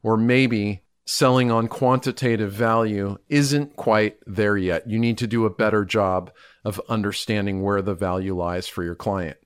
or 0.05 0.17
maybe 0.17 0.83
selling 1.07 1.51
on 1.51 1.67
quantitative 1.67 2.53
value 2.53 3.19
isn't 3.29 3.75
quite 3.75 4.19
there 4.27 4.57
yet. 4.57 4.89
You 4.89 5.01
need 5.01 5.19
to 5.19 5.27
do 5.27 5.45
a 5.45 5.51
better 5.51 5.85
job 5.85 6.31
of 6.65 6.81
understanding 6.89 7.63
where 7.63 7.83
the 7.83 7.95
value 7.95 8.37
lies 8.37 8.69
for 8.69 8.85
your 8.85 8.95
client. 8.95 9.39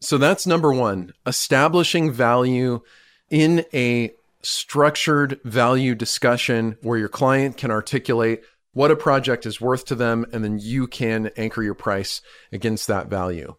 So 0.00 0.18
that's 0.18 0.46
number 0.46 0.72
one, 0.72 1.14
establishing 1.26 2.12
value 2.12 2.80
in 3.28 3.64
a 3.74 4.12
structured 4.42 5.40
value 5.44 5.94
discussion 5.94 6.76
where 6.82 6.98
your 6.98 7.08
client 7.08 7.56
can 7.56 7.70
articulate 7.70 8.42
what 8.72 8.90
a 8.90 8.96
project 8.96 9.44
is 9.44 9.60
worth 9.60 9.84
to 9.86 9.94
them, 9.94 10.24
and 10.32 10.42
then 10.42 10.58
you 10.58 10.86
can 10.86 11.30
anchor 11.36 11.62
your 11.62 11.74
price 11.74 12.22
against 12.50 12.86
that 12.88 13.08
value. 13.08 13.54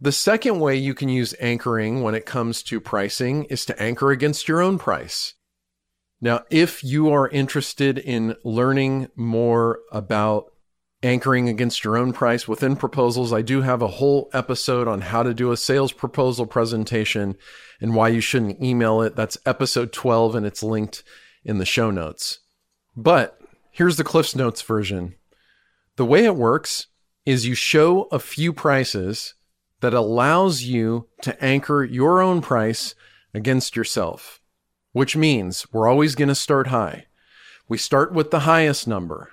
The 0.00 0.12
second 0.12 0.60
way 0.60 0.76
you 0.76 0.94
can 0.94 1.08
use 1.08 1.34
anchoring 1.40 2.02
when 2.02 2.14
it 2.14 2.26
comes 2.26 2.62
to 2.64 2.80
pricing 2.80 3.44
is 3.44 3.64
to 3.66 3.82
anchor 3.82 4.10
against 4.10 4.48
your 4.48 4.60
own 4.60 4.78
price. 4.78 5.34
Now, 6.20 6.44
if 6.50 6.84
you 6.84 7.10
are 7.10 7.28
interested 7.28 7.98
in 7.98 8.36
learning 8.44 9.08
more 9.16 9.80
about 9.90 10.51
anchoring 11.02 11.48
against 11.48 11.84
your 11.84 11.96
own 11.96 12.12
price 12.12 12.46
within 12.46 12.76
proposals, 12.76 13.32
I 13.32 13.42
do 13.42 13.62
have 13.62 13.82
a 13.82 13.88
whole 13.88 14.30
episode 14.32 14.88
on 14.88 15.00
how 15.00 15.22
to 15.22 15.34
do 15.34 15.52
a 15.52 15.56
sales 15.56 15.92
proposal 15.92 16.46
presentation 16.46 17.36
and 17.80 17.94
why 17.94 18.08
you 18.08 18.20
shouldn't 18.20 18.62
email 18.62 19.02
it. 19.02 19.16
That's 19.16 19.38
episode 19.44 19.92
12 19.92 20.34
and 20.34 20.46
it's 20.46 20.62
linked 20.62 21.02
in 21.44 21.58
the 21.58 21.64
show 21.64 21.90
notes. 21.90 22.38
But 22.96 23.40
here's 23.70 23.96
the 23.96 24.04
Cliffs 24.04 24.36
Notes 24.36 24.62
version. 24.62 25.14
The 25.96 26.06
way 26.06 26.24
it 26.24 26.36
works 26.36 26.86
is 27.26 27.46
you 27.46 27.54
show 27.54 28.04
a 28.12 28.18
few 28.18 28.52
prices 28.52 29.34
that 29.80 29.94
allows 29.94 30.62
you 30.62 31.08
to 31.22 31.44
anchor 31.44 31.84
your 31.84 32.20
own 32.20 32.40
price 32.40 32.94
against 33.34 33.76
yourself 33.76 34.42
which 34.92 35.16
means 35.16 35.66
we're 35.72 35.88
always 35.88 36.14
going 36.14 36.28
to 36.28 36.34
start 36.34 36.68
high. 36.68 37.06
We 37.68 37.78
start 37.78 38.12
with 38.12 38.30
the 38.30 38.40
highest 38.40 38.86
number. 38.86 39.31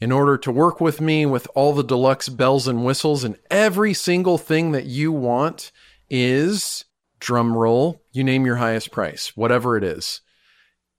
In 0.00 0.12
order 0.12 0.36
to 0.38 0.52
work 0.52 0.80
with 0.80 1.00
me 1.00 1.24
with 1.24 1.48
all 1.54 1.72
the 1.72 1.82
deluxe 1.82 2.28
bells 2.28 2.68
and 2.68 2.84
whistles 2.84 3.24
and 3.24 3.38
every 3.50 3.94
single 3.94 4.36
thing 4.36 4.72
that 4.72 4.84
you 4.84 5.10
want 5.10 5.72
is 6.10 6.84
drum 7.18 7.56
roll, 7.56 8.02
you 8.12 8.22
name 8.22 8.44
your 8.44 8.56
highest 8.56 8.90
price, 8.90 9.32
whatever 9.36 9.76
it 9.76 9.84
is. 9.84 10.20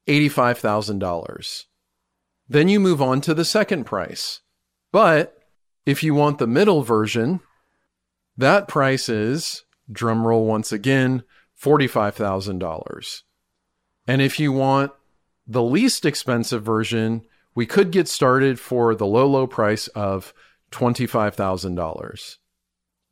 $85,000. 0.08 1.66
Then 2.50 2.70
you 2.70 2.80
move 2.80 3.02
on 3.02 3.22
to 3.22 3.34
the 3.34 3.46
second 3.46 3.84
price. 3.84 4.42
But 4.92 5.38
if 5.86 6.02
you 6.02 6.16
want 6.16 6.40
the 6.40 6.48
middle 6.48 6.82
version, 6.82 7.42
that 8.36 8.68
price 8.68 9.10
is, 9.10 9.64
drum 9.92 10.26
roll 10.26 10.46
once 10.46 10.72
again, 10.72 11.24
$45,000. 11.62 13.22
And 14.08 14.22
if 14.22 14.40
you 14.40 14.52
want 14.52 14.92
the 15.46 15.64
least 15.64 16.06
expensive 16.06 16.64
version, 16.64 17.26
we 17.58 17.66
could 17.66 17.90
get 17.90 18.08
started 18.08 18.60
for 18.60 18.94
the 18.94 19.08
low, 19.08 19.26
low 19.26 19.48
price 19.48 19.88
of 19.88 20.32
$25,000. 20.72 22.36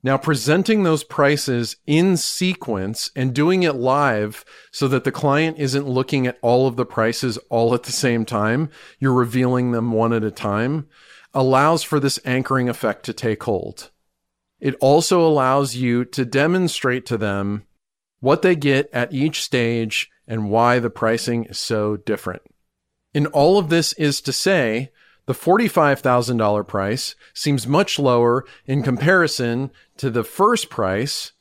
Now, 0.04 0.18
presenting 0.20 0.84
those 0.84 1.04
prices 1.04 1.78
in 1.88 2.16
sequence 2.16 3.10
and 3.16 3.34
doing 3.34 3.64
it 3.64 3.74
live 3.74 4.46
so 4.72 4.88
that 4.88 5.04
the 5.04 5.12
client 5.12 5.58
isn't 5.58 5.88
looking 5.88 6.28
at 6.28 6.38
all 6.44 6.68
of 6.68 6.76
the 6.76 6.86
prices 6.86 7.40
all 7.50 7.74
at 7.74 7.84
the 7.84 7.92
same 7.92 8.24
time, 8.24 8.70
you're 9.00 9.16
revealing 9.16 9.72
them 9.72 9.92
one 9.92 10.14
at 10.14 10.24
a 10.24 10.30
time, 10.30 10.90
allows 11.34 11.82
for 11.82 12.00
this 12.00 12.20
anchoring 12.24 12.70
effect 12.70 13.04
to 13.06 13.14
take 13.14 13.42
hold. 13.42 13.90
It 14.60 14.76
also 14.76 15.28
allows 15.28 15.76
you 15.76 16.06
to 16.06 16.24
demonstrate 16.24 17.08
to 17.08 17.18
them 17.18 17.64
what 18.20 18.44
they 18.44 18.56
get 18.56 18.92
at 18.94 19.12
each 19.12 19.42
stage 19.42 20.12
and 20.28 20.52
why 20.52 20.78
the 20.78 20.92
pricing 20.92 21.46
is 21.46 21.58
so 21.58 21.98
different. 21.98 22.44
And 23.16 23.28
all 23.28 23.58
of 23.58 23.70
this 23.70 23.94
is 23.94 24.20
to 24.22 24.34
say, 24.34 24.92
the 25.26 25.34
$45,000 25.34 26.68
price 26.68 27.16
seems 27.34 27.66
much 27.66 27.98
lower 27.98 28.46
in 28.68 28.84
comparison 28.84 29.72
to 29.98 30.10
the 30.12 30.24
first 30.24 30.70
price 30.70 31.32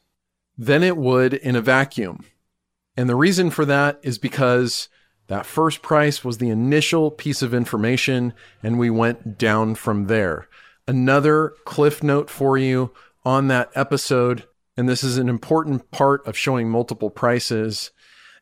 than 0.56 0.82
it 0.82 0.96
would 0.96 1.34
in 1.34 1.56
a 1.56 1.60
vacuum. 1.60 2.24
And 2.96 3.08
the 3.08 3.16
reason 3.16 3.50
for 3.50 3.64
that 3.64 3.98
is 4.02 4.18
because 4.18 4.88
that 5.26 5.46
first 5.46 5.82
price 5.82 6.24
was 6.24 6.38
the 6.38 6.48
initial 6.48 7.10
piece 7.10 7.42
of 7.42 7.52
information 7.52 8.34
and 8.62 8.78
we 8.78 8.88
went 8.88 9.36
down 9.36 9.74
from 9.74 10.06
there. 10.06 10.48
Another 10.86 11.54
cliff 11.64 12.02
note 12.02 12.30
for 12.30 12.56
you 12.56 12.92
on 13.24 13.48
that 13.48 13.70
episode, 13.74 14.44
and 14.76 14.88
this 14.88 15.02
is 15.02 15.18
an 15.18 15.28
important 15.28 15.90
part 15.90 16.24
of 16.26 16.38
showing 16.38 16.70
multiple 16.70 17.10
prices. 17.10 17.90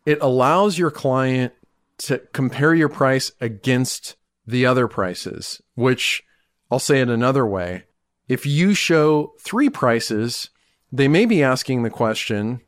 It 0.04 0.18
allows 0.20 0.76
your 0.76 0.90
client 0.90 1.54
to 1.98 2.18
compare 2.32 2.74
your 2.74 2.88
price 2.88 3.32
against 3.40 4.16
the 4.46 4.66
other 4.66 4.88
prices, 4.88 5.60
which 5.74 6.22
I'll 6.70 6.78
say 6.78 7.00
it 7.00 7.08
another 7.08 7.46
way. 7.46 7.84
If 8.28 8.46
you 8.46 8.74
show 8.74 9.34
three 9.40 9.68
prices, 9.68 10.50
they 10.90 11.08
may 11.08 11.26
be 11.26 11.42
asking 11.42 11.82
the 11.82 11.90
question, 11.90 12.60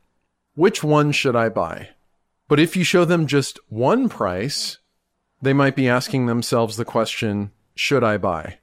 which 0.55 0.83
one 0.83 1.11
should 1.11 1.35
I 1.35 1.49
buy? 1.49 1.89
But 2.47 2.59
if 2.59 2.75
you 2.75 2.83
show 2.83 3.05
them 3.05 3.27
just 3.27 3.59
one 3.67 4.07
price, 4.09 4.77
they 5.41 5.53
might 5.53 5.75
be 5.75 5.89
asking 5.89 6.25
themselves 6.25 6.77
the 6.77 6.85
question, 6.85 7.51
should 7.75 8.03
I 8.03 8.17
buy? 8.17 8.59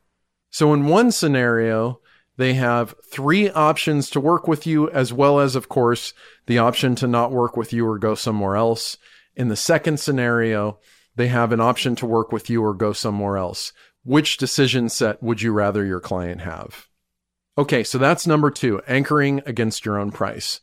So 0.51 0.73
in 0.73 0.87
one 0.87 1.11
scenario, 1.11 2.01
they 2.37 2.55
have 2.55 2.95
three 3.11 3.51
options 3.51 4.09
to 4.11 4.21
work 4.21 4.49
with 4.49 4.67
you, 4.67 4.89
as 4.91 5.13
well 5.13 5.39
as, 5.39 5.55
of 5.55 5.69
course, 5.69 6.15
the 6.47 6.59
option 6.59 6.95
to 6.97 7.07
not 7.07 7.31
work 7.31 7.57
with 7.57 7.73
you 7.73 7.87
or 7.87 7.99
go 7.99 8.15
somewhere 8.15 8.57
else. 8.57 8.97
In 9.35 9.49
the 9.49 9.57
second 9.57 9.99
scenario, 9.99 10.79
they 11.17 11.29
have 11.29 11.53
an 11.53 11.61
option 11.61 11.97
to 11.97 12.07
work 12.07 12.33
with 12.33 12.51
you 12.51 12.63
or 12.63 12.75
go 12.75 12.93
somewhere 12.93 13.37
else. 13.37 13.73
Which 14.05 14.37
decision 14.37 14.89
set 14.89 15.23
would 15.23 15.43
you 15.43 15.53
rather 15.53 15.85
your 15.85 16.01
client 16.01 16.41
have? 16.41 16.89
Okay, 17.57 17.85
so 17.85 17.99
that's 17.99 18.27
number 18.27 18.51
two, 18.51 18.81
anchoring 18.89 19.43
against 19.47 19.85
your 19.85 19.99
own 19.99 20.11
price. 20.11 20.61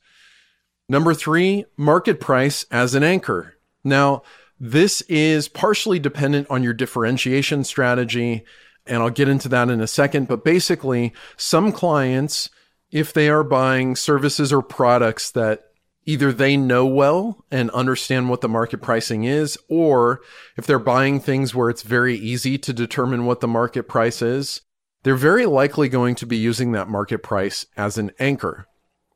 Number 0.88 1.13
three, 1.13 1.65
market 1.77 2.19
price 2.19 2.65
as 2.71 2.95
an 2.95 3.03
anchor. 3.03 3.55
Now, 3.83 4.23
this 4.59 5.01
is 5.01 5.47
partially 5.47 5.99
dependent 5.99 6.47
on 6.49 6.63
your 6.63 6.73
differentiation 6.73 7.63
strategy, 7.63 8.43
and 8.85 9.01
I'll 9.01 9.11
get 9.11 9.29
into 9.29 9.47
that 9.49 9.69
in 9.69 9.81
a 9.81 9.88
second. 9.88 10.27
But 10.27 10.43
basically, 10.43 11.13
some 11.38 11.71
clients, 11.71 12.49
if 12.91 13.13
they 13.13 13.29
are 13.29 13.43
buying 13.43 13.95
services 13.95 14.51
or 14.51 14.63
products 14.63 15.31
that 15.31 15.68
either 16.05 16.31
they 16.31 16.57
know 16.57 16.85
well 16.85 17.45
and 17.51 17.69
understand 17.71 18.29
what 18.29 18.41
the 18.41 18.49
market 18.49 18.81
pricing 18.81 19.23
is, 19.23 19.57
or 19.67 20.21
if 20.57 20.65
they're 20.65 20.79
buying 20.79 21.19
things 21.19 21.53
where 21.53 21.69
it's 21.69 21.83
very 21.83 22.15
easy 22.17 22.57
to 22.57 22.73
determine 22.73 23.25
what 23.25 23.41
the 23.41 23.47
market 23.47 23.83
price 23.83 24.21
is, 24.21 24.61
they're 25.03 25.15
very 25.15 25.45
likely 25.45 25.87
going 25.87 26.15
to 26.15 26.25
be 26.25 26.37
using 26.37 26.71
that 26.71 26.89
market 26.89 27.23
price 27.23 27.65
as 27.77 27.97
an 27.97 28.11
anchor, 28.19 28.65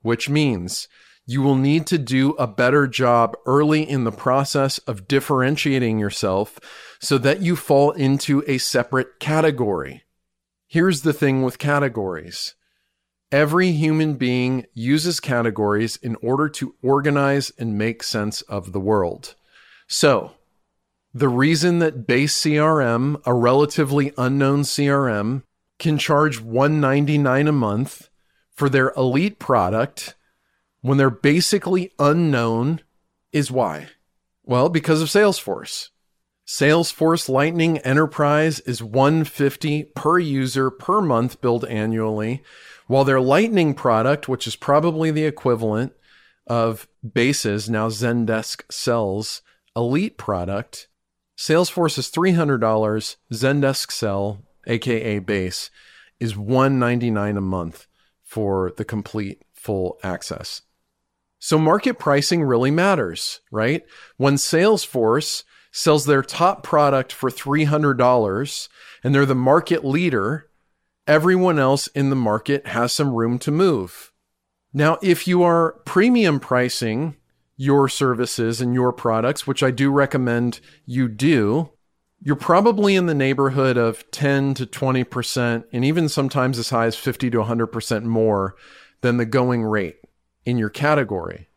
which 0.01 0.29
means 0.29 0.87
you 1.25 1.41
will 1.41 1.55
need 1.55 1.87
to 1.87 1.97
do 1.97 2.31
a 2.31 2.47
better 2.47 2.85
job 2.85 3.35
early 3.45 3.87
in 3.87 4.03
the 4.03 4.11
process 4.11 4.77
of 4.79 5.07
differentiating 5.07 5.99
yourself 5.99 6.59
so 6.99 7.17
that 7.17 7.41
you 7.41 7.55
fall 7.55 7.91
into 7.91 8.43
a 8.47 8.57
separate 8.57 9.19
category. 9.19 10.03
Here's 10.67 11.01
the 11.01 11.13
thing 11.13 11.43
with 11.43 11.59
categories. 11.59 12.55
Every 13.33 13.71
human 13.71 14.13
being 14.13 14.67
uses 14.75 15.19
categories 15.19 15.97
in 15.97 16.15
order 16.17 16.47
to 16.49 16.75
organize 16.83 17.51
and 17.57 17.75
make 17.75 18.03
sense 18.03 18.43
of 18.43 18.73
the 18.73 18.79
world. 18.79 19.33
So, 19.87 20.33
the 21.15 21.29
reason 21.29 21.79
that 21.79 22.05
base 22.05 22.39
CRM, 22.39 23.19
a 23.25 23.33
relatively 23.33 24.13
unknown 24.19 24.61
CRM, 24.61 25.41
can 25.79 25.97
charge 25.97 26.41
199 26.41 27.47
a 27.47 27.51
month 27.51 28.09
for 28.51 28.69
their 28.69 28.93
elite 28.95 29.39
product 29.39 30.13
when 30.81 30.99
they're 30.99 31.09
basically 31.09 31.91
unknown 31.97 32.81
is 33.31 33.49
why? 33.49 33.87
Well, 34.43 34.69
because 34.69 35.01
of 35.01 35.07
Salesforce. 35.07 35.89
Salesforce 36.45 37.27
Lightning 37.27 37.79
Enterprise 37.79 38.59
is 38.59 38.83
150 38.83 39.85
per 39.95 40.19
user 40.19 40.69
per 40.69 41.01
month 41.01 41.41
billed 41.41 41.65
annually 41.65 42.43
while 42.87 43.03
their 43.03 43.21
Lightning 43.21 43.73
product, 43.73 44.27
which 44.27 44.47
is 44.47 44.55
probably 44.55 45.11
the 45.11 45.25
equivalent 45.25 45.93
of 46.47 46.87
Base's, 47.13 47.69
now 47.69 47.89
Zendesk 47.89 48.63
sells, 48.71 49.41
Elite 49.75 50.17
product, 50.17 50.87
Salesforce 51.37 51.97
is 51.97 52.09
$300. 52.09 53.15
Zendesk 53.33 53.91
Sell, 53.91 54.43
aka 54.67 55.19
Base, 55.19 55.69
is 56.19 56.35
$199 56.35 57.37
a 57.37 57.41
month 57.41 57.87
for 58.23 58.71
the 58.77 58.85
complete 58.85 59.41
full 59.53 59.97
access. 60.03 60.61
So 61.39 61.57
market 61.57 61.99
pricing 61.99 62.43
really 62.43 62.71
matters, 62.71 63.41
right? 63.51 63.83
When 64.17 64.35
Salesforce 64.35 65.43
sells 65.71 66.05
their 66.05 66.21
top 66.21 66.63
product 66.63 67.11
for 67.11 67.29
$300 67.29 68.69
and 69.03 69.13
they're 69.13 69.25
the 69.25 69.35
market 69.35 69.83
leader, 69.83 70.49
everyone 71.07 71.59
else 71.59 71.87
in 71.87 72.09
the 72.09 72.15
market 72.15 72.67
has 72.67 72.93
some 72.93 73.13
room 73.13 73.37
to 73.39 73.51
move. 73.51 74.11
Now, 74.73 74.97
if 75.01 75.27
you 75.27 75.43
are 75.43 75.73
premium 75.85 76.39
pricing 76.39 77.15
your 77.55 77.87
services 77.87 78.61
and 78.61 78.73
your 78.73 78.91
products, 78.91 79.45
which 79.45 79.61
I 79.61 79.71
do 79.71 79.91
recommend 79.91 80.59
you 80.85 81.07
do, 81.07 81.69
you're 82.19 82.35
probably 82.35 82.95
in 82.95 83.05
the 83.05 83.13
neighborhood 83.13 83.77
of 83.77 84.09
10 84.11 84.53
to 84.55 84.65
20%, 84.65 85.65
and 85.71 85.85
even 85.85 86.09
sometimes 86.09 86.57
as 86.57 86.69
high 86.69 86.85
as 86.85 86.95
50 86.95 87.29
to 87.29 87.37
100% 87.39 88.03
more 88.03 88.55
than 89.01 89.17
the 89.17 89.25
going 89.25 89.63
rate 89.63 89.97
in 90.45 90.57
your 90.57 90.69
category, 90.69 91.49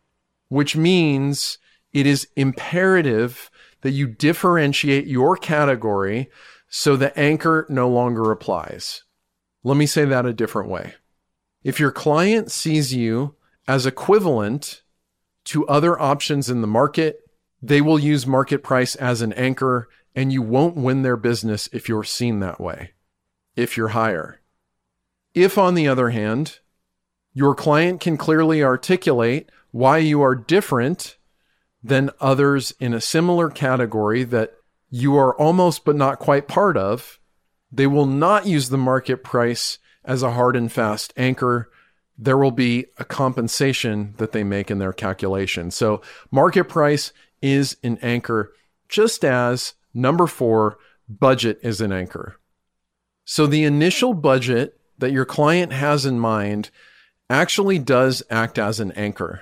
which 0.49 0.75
means 0.75 1.57
it 1.93 2.05
is 2.05 2.27
imperative 2.35 3.49
that 3.81 3.91
you 3.91 4.07
differentiate 4.07 5.07
your 5.07 5.37
category 5.37 6.29
so 6.69 6.95
the 6.95 7.17
anchor 7.17 7.65
no 7.69 7.89
longer 7.89 8.31
applies. 8.31 9.03
Let 9.67 9.75
me 9.75 9.85
say 9.85 10.05
that 10.05 10.25
a 10.25 10.31
different 10.31 10.69
way. 10.69 10.93
If 11.61 11.77
your 11.77 11.91
client 11.91 12.51
sees 12.51 12.93
you 12.93 13.35
as 13.67 13.85
equivalent 13.85 14.81
to 15.43 15.67
other 15.67 16.01
options 16.01 16.49
in 16.49 16.61
the 16.61 16.67
market, 16.67 17.29
they 17.61 17.81
will 17.81 17.99
use 17.99 18.25
market 18.25 18.63
price 18.63 18.95
as 18.95 19.21
an 19.21 19.33
anchor 19.33 19.89
and 20.15 20.31
you 20.31 20.41
won't 20.41 20.77
win 20.77 21.01
their 21.01 21.17
business 21.17 21.67
if 21.73 21.89
you're 21.89 22.05
seen 22.05 22.39
that 22.39 22.61
way, 22.61 22.93
if 23.57 23.75
you're 23.75 23.89
higher. 23.89 24.39
If, 25.33 25.57
on 25.57 25.75
the 25.75 25.89
other 25.89 26.11
hand, 26.11 26.59
your 27.33 27.53
client 27.53 27.99
can 27.99 28.15
clearly 28.15 28.63
articulate 28.63 29.49
why 29.71 29.97
you 29.97 30.21
are 30.21 30.33
different 30.33 31.17
than 31.83 32.09
others 32.21 32.73
in 32.79 32.93
a 32.93 33.01
similar 33.01 33.49
category 33.49 34.23
that 34.23 34.53
you 34.89 35.17
are 35.17 35.35
almost 35.35 35.83
but 35.83 35.97
not 35.97 36.19
quite 36.19 36.47
part 36.47 36.77
of, 36.77 37.19
they 37.71 37.87
will 37.87 38.05
not 38.05 38.45
use 38.45 38.69
the 38.69 38.77
market 38.77 39.23
price 39.23 39.77
as 40.03 40.23
a 40.23 40.31
hard 40.31 40.55
and 40.55 40.71
fast 40.71 41.13
anchor. 41.17 41.69
There 42.17 42.37
will 42.37 42.51
be 42.51 42.85
a 42.97 43.05
compensation 43.05 44.13
that 44.17 44.31
they 44.31 44.43
make 44.43 44.71
in 44.71 44.79
their 44.79 44.93
calculation. 44.93 45.69
So 45.71 46.01
market 46.31 46.65
price 46.65 47.11
is 47.41 47.77
an 47.83 47.97
anchor, 48.01 48.53
just 48.89 49.23
as 49.23 49.73
number 49.93 50.27
four, 50.27 50.77
budget 51.09 51.59
is 51.61 51.81
an 51.81 51.91
anchor. 51.91 52.39
So 53.25 53.45
the 53.45 53.63
initial 53.63 54.13
budget 54.13 54.79
that 54.97 55.11
your 55.11 55.25
client 55.25 55.73
has 55.73 56.05
in 56.05 56.19
mind 56.19 56.69
actually 57.29 57.77
does 57.77 58.23
act 58.29 58.57
as 58.57 58.79
an 58.79 58.91
anchor. 58.93 59.41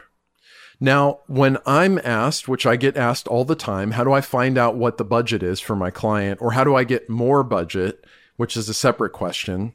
Now, 0.80 1.20
when 1.28 1.58
I'm 1.66 2.00
asked, 2.04 2.48
which 2.48 2.66
I 2.66 2.76
get 2.76 2.98
asked 2.98 3.28
all 3.28 3.46
the 3.46 3.56
time, 3.56 3.92
how 3.92 4.04
do 4.04 4.12
I 4.12 4.22
find 4.22 4.58
out 4.58 4.76
what 4.76 4.98
the 4.98 5.06
budget 5.06 5.42
is 5.42 5.60
for 5.60 5.76
my 5.76 5.90
client 5.90 6.42
or 6.42 6.52
how 6.52 6.64
do 6.64 6.76
I 6.76 6.84
get 6.84 7.10
more 7.10 7.44
budget, 7.44 8.06
which 8.36 8.58
is 8.58 8.68
a 8.68 8.74
separate 8.74 9.14
question, 9.14 9.74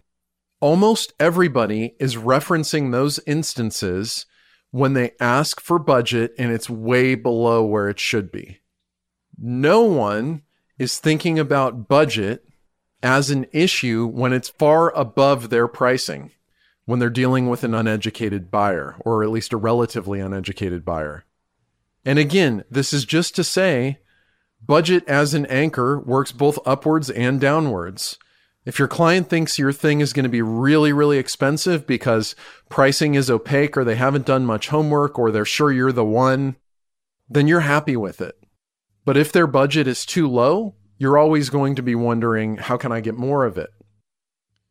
almost 0.61 1.15
everybody 1.19 1.95
is 1.99 2.17
referencing 2.17 2.93
those 2.93 3.19
instances 3.27 4.27
when 4.71 4.93
they 4.93 5.13
ask 5.21 5.61
for 5.61 5.79
budget 5.79 6.33
and 6.39 6.53
it's 6.53 6.71
way 6.71 7.15
below 7.15 7.65
where 7.65 7.89
it 7.89 7.99
should 7.99 8.31
be. 8.31 8.61
No 9.39 9.83
one 9.83 10.43
is 10.79 10.99
thinking 10.99 11.39
about 11.39 11.89
budget 11.89 12.45
as 13.03 13.31
an 13.31 13.47
issue 13.53 14.07
when 14.07 14.33
it's 14.33 14.51
far 14.51 14.95
above 14.95 15.49
their 15.49 15.67
pricing 15.67 16.31
when 16.91 16.99
they're 16.99 17.09
dealing 17.09 17.49
with 17.49 17.63
an 17.63 17.73
uneducated 17.73 18.51
buyer, 18.51 18.97
or 19.05 19.23
at 19.23 19.31
least 19.31 19.53
a 19.53 19.57
relatively 19.57 20.19
uneducated 20.19 20.85
buyer. 20.85 21.25
And 22.05 22.19
again, 22.19 22.65
this 22.69 22.93
is 22.93 23.05
just 23.05 23.37
to 23.37 23.45
say 23.45 24.01
budget 24.61 25.05
as 25.07 25.33
an 25.33 25.47
anchor 25.47 26.01
works 26.01 26.33
both 26.33 26.59
upwards 26.67 27.09
and 27.09 27.41
downwards. 27.41 28.19
If 28.65 28.81
your 28.81 28.89
client 28.89 29.31
thinks 29.31 29.57
your 29.57 29.73
thing 29.73 30.01
is 30.01 30.13
going 30.13 30.25
to 30.25 30.29
be 30.29 30.43
really, 30.43 30.93
really 30.93 31.19
expensive 31.19 31.87
because 31.87 32.35
pricing 32.69 33.15
is 33.15 33.31
opaque 33.31 33.77
or 33.77 33.85
they 33.85 33.95
haven't 33.95 34.27
done 34.27 34.45
much 34.45 34.71
homework 34.71 35.17
or 35.17 35.31
they're 35.31 35.45
sure 35.45 35.71
you're 35.71 35.93
the 35.93 36.05
one, 36.05 36.57
then 37.29 37.47
you're 37.47 37.61
happy 37.61 37.97
with 37.97 38.21
it. 38.21 38.37
But 39.05 39.17
if 39.17 39.31
their 39.31 39.47
budget 39.47 39.87
is 39.87 40.05
too 40.05 40.29
low, 40.29 40.75
you're 40.99 41.17
always 41.17 41.51
going 41.51 41.77
to 41.77 41.83
be 41.83 41.95
wondering, 41.95 42.57
how 42.57 42.77
can 42.77 42.91
I 42.91 43.01
get 43.01 43.17
more 43.17 43.45
of 43.45 43.59
it? 43.59 43.71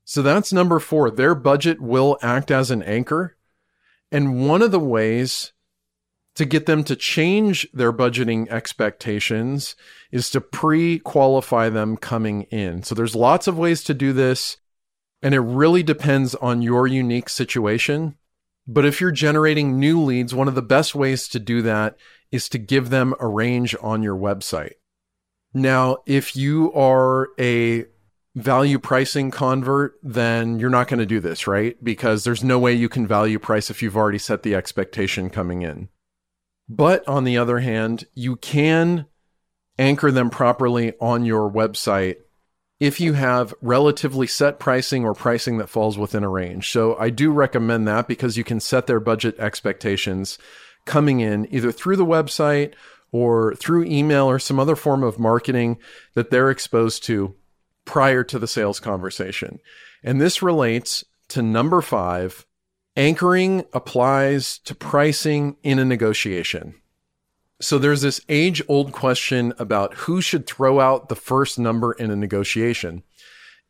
So 0.10 0.24
that's 0.24 0.52
number 0.52 0.80
four. 0.80 1.12
Their 1.12 1.36
budget 1.36 1.80
will 1.80 2.18
act 2.24 2.50
as 2.50 2.72
an 2.72 2.82
anchor. 2.82 3.38
And 4.12 4.48
one 4.48 4.64
of 4.64 4.72
the 4.72 4.80
ways 4.80 5.54
to 6.34 6.46
get 6.46 6.66
them 6.66 6.84
to 6.86 6.96
change 6.96 7.70
their 7.74 7.94
budgeting 7.94 8.50
expectations 8.50 9.76
is 10.12 10.32
to 10.32 10.42
pre 10.42 10.98
qualify 10.98 11.70
them 11.70 11.96
coming 11.96 12.48
in. 12.50 12.82
So 12.82 12.96
there's 12.96 13.16
lots 13.16 13.46
of 13.46 13.60
ways 13.60 13.84
to 13.84 13.94
do 13.94 14.12
this, 14.12 14.58
and 15.22 15.36
it 15.36 15.42
really 15.42 15.84
depends 15.84 16.34
on 16.34 16.64
your 16.64 16.88
unique 16.88 17.30
situation. 17.30 18.16
But 18.66 18.86
if 18.86 19.00
you're 19.00 19.12
generating 19.12 19.80
new 19.80 20.02
leads, 20.02 20.34
one 20.34 20.48
of 20.48 20.56
the 20.56 20.64
best 20.64 20.96
ways 20.96 21.28
to 21.28 21.40
do 21.40 21.62
that 21.62 21.98
is 22.32 22.50
to 22.50 22.58
give 22.58 22.90
them 22.90 23.14
a 23.20 23.28
range 23.28 23.76
on 23.80 24.02
your 24.02 24.18
website. 24.18 24.74
Now, 25.54 25.98
if 26.08 26.36
you 26.36 26.74
are 26.74 27.28
a 27.40 27.86
value 28.42 28.80
pricing 28.80 29.32
convert, 29.32 30.00
then 30.02 30.60
you're 30.60 30.70
not 30.70 30.88
going 30.88 31.00
to 31.00 31.06
do 31.06 31.20
this, 31.20 31.48
right? 31.48 31.82
Because 31.84 32.24
there's 32.24 32.44
no 32.44 32.60
way 32.60 32.74
you 32.74 32.90
can 32.90 33.08
value 33.08 33.40
price 33.40 33.70
if 33.70 33.82
you've 33.82 33.98
already 33.98 34.18
set 34.18 34.44
the 34.44 34.56
expectation 34.56 35.30
coming 35.30 35.62
in. 35.62 35.90
But 36.68 37.08
on 37.08 37.24
the 37.24 37.38
other 37.38 37.60
hand, 37.60 38.06
you 38.14 38.36
can 38.36 39.08
anchor 39.78 40.12
them 40.12 40.30
properly 40.30 40.94
on 41.00 41.26
your 41.26 41.50
website 41.50 42.18
if 42.80 43.00
you 43.00 43.14
have 43.14 43.54
relatively 43.62 44.28
set 44.28 44.60
pricing 44.60 45.04
or 45.04 45.14
pricing 45.14 45.58
that 45.58 45.68
falls 45.68 45.98
within 45.98 46.24
a 46.24 46.30
range. 46.30 46.72
So 46.72 46.98
I 46.98 47.10
do 47.10 47.32
recommend 47.32 47.88
that 47.88 48.08
because 48.08 48.38
you 48.38 48.44
can 48.44 48.60
set 48.60 48.88
their 48.88 49.00
budget 49.00 49.38
expectations 49.40 50.38
coming 50.86 51.20
in 51.20 51.48
either 51.54 51.72
through 51.72 51.98
the 51.98 52.06
website 52.06 52.74
or 53.12 53.56
through 53.56 53.84
email 53.86 54.30
or 54.30 54.40
some 54.40 54.60
other 54.60 54.76
form 54.76 55.04
of 55.04 55.20
marketing 55.20 55.78
that 56.14 56.30
they're 56.30 56.52
exposed 56.52 57.04
to 57.06 57.36
prior 57.90 58.24
to 58.24 58.38
the 58.38 58.48
sales 58.48 58.80
conversation. 58.80 59.60
And 60.04 60.22
this 60.22 60.44
relates 60.44 61.04
to 61.30 61.42
number 61.42 61.82
five, 61.82 62.46
Anchoring 62.96 63.66
applies 63.74 64.60
to 64.60 64.76
pricing 64.76 65.58
in 65.64 65.80
a 65.80 65.86
negotiation. 65.86 66.76
So 67.60 67.80
there's 67.80 68.02
this 68.02 68.22
age 68.30 68.62
old 68.68 68.92
question 68.92 69.54
about 69.58 69.96
who 69.96 70.22
should 70.22 70.46
throw 70.46 70.80
out 70.80 71.10
the 71.10 71.16
first 71.16 71.58
number 71.58 71.94
in 71.94 72.12
a 72.12 72.16
negotiation. 72.16 73.02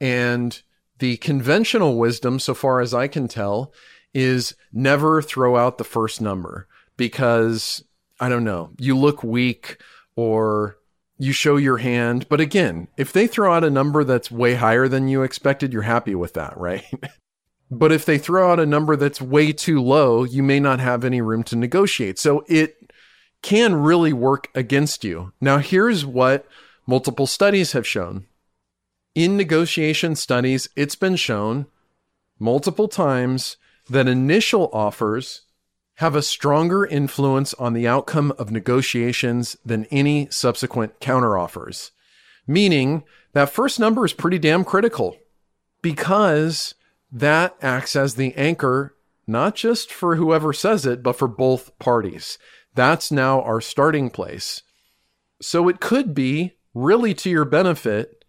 And 0.02 0.62
the 0.98 1.16
conventional 1.18 1.98
wisdom, 1.98 2.40
so 2.40 2.54
far 2.54 2.82
as 2.82 2.94
I 2.94 3.08
can 3.08 3.30
tell, 3.30 3.72
is 4.14 4.54
never 4.74 5.22
throw 5.22 5.56
out 5.56 5.78
the 5.78 5.86
first 5.86 6.20
number 6.20 6.68
because 6.98 7.86
I 8.20 8.28
don't 8.28 8.44
know, 8.44 8.72
you 8.80 8.98
look 8.98 9.24
weak 9.24 9.82
or 10.18 10.76
you 11.20 11.34
show 11.34 11.58
your 11.58 11.78
hand. 11.78 12.28
But 12.30 12.40
again, 12.40 12.88
if 12.98 13.14
they 13.14 13.28
throw 13.28 13.54
out 13.54 13.64
a 13.64 13.70
number 13.70 14.04
that's 14.04 14.32
way 14.32 14.56
higher 14.56 14.88
than 14.88 15.08
you 15.08 15.22
expected, 15.22 15.72
you're 15.72 15.84
happy 15.84 16.16
with 16.16 16.34
that, 16.34 16.58
right? 16.58 16.86
But 17.70 17.92
if 17.92 18.06
they 18.06 18.18
throw 18.18 18.52
out 18.52 18.60
a 18.60 18.66
number 18.66 18.96
that's 18.96 19.22
way 19.22 19.52
too 19.52 19.80
low, 19.80 20.24
you 20.24 20.42
may 20.42 20.60
not 20.60 20.80
have 20.80 21.06
any 21.06 21.22
room 21.22 21.44
to 21.44 21.56
negotiate. 21.56 22.18
So 22.18 22.44
it 22.48 22.92
can 23.44 23.76
really 23.76 24.14
work 24.14 24.48
against 24.56 25.04
you. 25.04 25.34
Now, 25.40 25.60
here's 25.60 26.06
what 26.06 26.48
multiple 26.88 27.28
studies 27.28 27.74
have 27.74 27.86
shown. 27.86 28.26
In 29.14 29.38
negotiation 29.38 30.16
studies, 30.16 30.70
it's 30.76 30.96
been 30.96 31.16
shown 31.16 31.68
multiple 32.40 32.88
times 32.88 33.58
that 33.90 34.08
initial 34.08 34.70
offers 34.72 35.42
have 36.00 36.16
a 36.16 36.22
stronger 36.22 36.86
influence 36.86 37.54
on 37.56 37.74
the 37.74 37.86
outcome 37.86 38.32
of 38.38 38.52
negotiations 38.52 39.58
than 39.66 39.84
any 39.92 40.30
subsequent 40.32 40.98
counteroffers. 41.02 41.92
Meaning 42.48 43.04
that 43.34 43.50
first 43.50 43.82
number 43.82 44.06
is 44.06 44.14
pretty 44.14 44.40
damn 44.40 44.64
critical 44.64 45.18
because 45.82 46.74
that 47.12 47.54
acts 47.62 47.98
as 47.98 48.16
the 48.16 48.34
anchor, 48.36 48.96
not 49.28 49.56
just 49.56 49.92
for 49.92 50.16
whoever 50.16 50.54
says 50.54 50.86
it, 50.86 51.04
but 51.04 51.18
for 51.18 51.28
both 51.28 51.78
parties. 51.80 52.38
That's 52.74 53.12
now 53.12 53.42
our 53.42 53.60
starting 53.60 54.10
place. 54.10 54.62
So 55.42 55.68
it 55.68 55.82
could 55.82 56.14
be 56.14 56.54
really 56.74 57.14
to 57.16 57.30
your 57.30 57.44
benefit 57.44 58.24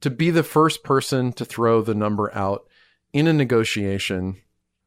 to 0.00 0.10
be 0.10 0.32
the 0.32 0.42
first 0.42 0.82
person 0.82 1.32
to 1.34 1.44
throw 1.44 1.82
the 1.82 1.94
number 1.94 2.34
out 2.34 2.66
in 3.12 3.28
a 3.28 3.32
negotiation 3.32 4.38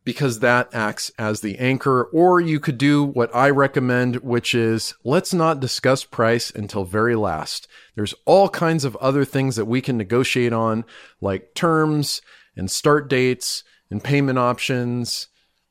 because 0.05 0.39
that 0.39 0.73
acts 0.73 1.11
as 1.17 1.41
the 1.41 1.57
anchor. 1.57 2.03
Or 2.03 2.39
you 2.39 2.61
could 2.61 2.77
do 2.77 3.03
what 3.03 3.35
I 3.35 3.49
recommend, 3.49 4.17
which 4.17 4.55
is 4.55 4.93
let's 5.03 5.33
not 5.33 5.59
discuss 5.59 6.05
price 6.05 6.49
until 6.51 6.85
very 6.85 7.15
last. 7.15 7.67
There's 7.95 8.13
all 8.23 8.47
kinds 8.47 8.85
of 8.85 8.95
other 8.97 9.25
things 9.25 9.57
that 9.57 9.65
we 9.65 9.81
can 9.81 9.97
negotiate 9.97 10.53
on, 10.53 10.85
like 11.19 11.53
terms 11.55 12.21
and 12.55 12.71
start 12.71 13.09
dates 13.09 13.63
and 13.89 14.03
payment 14.03 14.39
options 14.39 15.27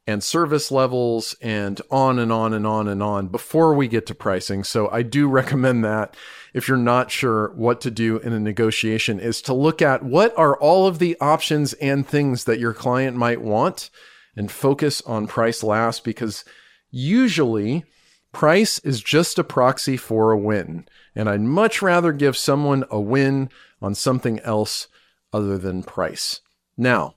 and 0.06 0.22
service 0.22 0.70
levels 0.70 1.34
and 1.40 1.80
on 1.90 2.18
and 2.18 2.30
on 2.30 2.52
and 2.52 2.66
on 2.66 2.88
and 2.88 3.02
on 3.02 3.28
before 3.28 3.72
we 3.72 3.88
get 3.88 4.04
to 4.06 4.14
pricing. 4.14 4.62
So 4.62 4.90
I 4.90 5.02
do 5.02 5.28
recommend 5.28 5.84
that 5.84 6.14
if 6.52 6.68
you're 6.68 6.76
not 6.76 7.10
sure 7.10 7.52
what 7.54 7.80
to 7.82 7.90
do 7.90 8.18
in 8.18 8.32
a 8.32 8.40
negotiation 8.40 9.18
is 9.18 9.40
to 9.42 9.54
look 9.54 9.80
at 9.80 10.02
what 10.02 10.36
are 10.36 10.56
all 10.58 10.86
of 10.86 10.98
the 10.98 11.16
options 11.20 11.72
and 11.74 12.06
things 12.06 12.44
that 12.44 12.58
your 12.58 12.74
client 12.74 13.16
might 13.16 13.40
want 13.40 13.88
and 14.36 14.50
focus 14.50 15.00
on 15.02 15.26
price 15.26 15.62
last 15.62 16.04
because 16.04 16.44
usually 16.90 17.84
price 18.32 18.78
is 18.80 19.00
just 19.00 19.38
a 19.38 19.44
proxy 19.44 19.96
for 19.96 20.30
a 20.30 20.38
win. 20.38 20.86
And 21.14 21.28
I'd 21.28 21.40
much 21.40 21.82
rather 21.82 22.12
give 22.12 22.36
someone 22.36 22.84
a 22.90 23.00
win 23.00 23.50
on 23.80 23.94
something 23.94 24.40
else 24.40 24.88
other 25.32 25.58
than 25.58 25.82
price. 25.82 26.40
Now, 26.76 27.14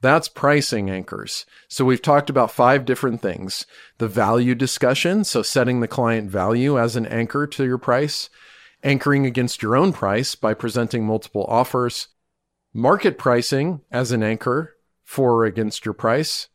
that's 0.00 0.28
pricing 0.28 0.90
anchors. 0.90 1.44
So 1.68 1.84
we've 1.84 2.02
talked 2.02 2.30
about 2.30 2.52
five 2.52 2.84
different 2.84 3.20
things. 3.20 3.66
The 3.98 4.06
value 4.06 4.54
discussion, 4.54 5.24
so 5.24 5.42
setting 5.42 5.80
the 5.80 5.88
client 5.88 6.30
value 6.30 6.78
as 6.78 6.94
an 6.94 7.06
anchor 7.06 7.46
to 7.48 7.64
your 7.64 7.78
price, 7.78 8.30
anchoring 8.84 9.26
against 9.26 9.60
your 9.60 9.76
own 9.76 9.92
price 9.92 10.36
by 10.36 10.54
presenting 10.54 11.04
multiple 11.04 11.44
offers, 11.48 12.08
market 12.72 13.18
pricing 13.18 13.80
as 13.90 14.12
an 14.12 14.22
anchor 14.22 14.76
for 15.08 15.36
or 15.36 15.44
against 15.46 15.86
your 15.86 15.94
price, 15.94 16.48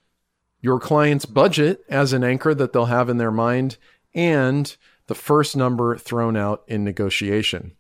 your 0.62 0.80
client's 0.80 1.26
budget 1.26 1.84
as 1.90 2.14
an 2.14 2.24
anchor 2.24 2.54
that 2.54 2.72
they'll 2.72 2.86
have 2.86 3.10
in 3.10 3.18
their 3.18 3.32
mind, 3.32 3.78
and 4.14 4.78
the 5.08 5.16
first 5.16 5.58
number 5.58 5.98
thrown 5.98 6.38
out 6.38 6.64
in 6.68 6.84
negotiation. 6.84 7.72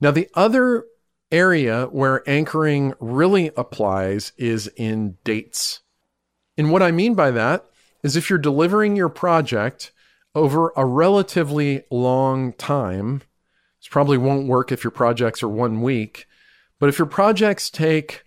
Now, 0.00 0.12
the 0.12 0.30
other 0.32 0.86
area 1.30 1.88
where 1.92 2.26
anchoring 2.26 2.94
really 3.00 3.50
applies 3.54 4.32
is 4.38 4.66
in 4.78 5.18
dates. 5.24 5.82
And 6.56 6.72
what 6.72 6.82
I 6.82 6.90
mean 6.90 7.14
by 7.14 7.30
that 7.32 7.66
is 8.02 8.16
if 8.16 8.30
you're 8.30 8.38
delivering 8.38 8.96
your 8.96 9.10
project 9.10 9.92
over 10.34 10.72
a 10.74 10.86
relatively 10.86 11.84
long 11.90 12.54
time, 12.54 13.20
this 13.78 13.88
probably 13.90 14.16
won't 14.16 14.48
work 14.48 14.72
if 14.72 14.84
your 14.84 14.90
projects 14.90 15.42
are 15.42 15.48
one 15.50 15.82
week, 15.82 16.26
but 16.80 16.88
if 16.88 16.98
your 16.98 17.06
projects 17.06 17.68
take 17.68 18.23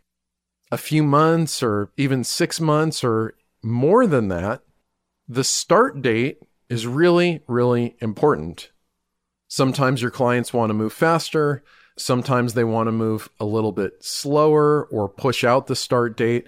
a 0.71 0.77
few 0.77 1.03
months 1.03 1.63
or 1.63 1.91
even 1.97 2.23
six 2.23 2.59
months 2.59 3.03
or 3.03 3.35
more 3.63 4.05
than 4.07 4.27
that, 4.27 4.61
the 5.27 5.43
start 5.43 6.01
date 6.01 6.39
is 6.69 6.87
really, 6.87 7.41
really 7.47 7.95
important. 8.01 8.71
Sometimes 9.47 10.01
your 10.01 10.11
clients 10.11 10.53
want 10.53 10.69
to 10.69 10.73
move 10.73 10.93
faster. 10.93 11.63
Sometimes 11.97 12.53
they 12.53 12.63
want 12.63 12.87
to 12.87 12.91
move 12.91 13.29
a 13.39 13.45
little 13.45 13.71
bit 13.71 14.03
slower 14.03 14.85
or 14.85 15.09
push 15.09 15.43
out 15.43 15.67
the 15.67 15.75
start 15.75 16.17
date. 16.17 16.47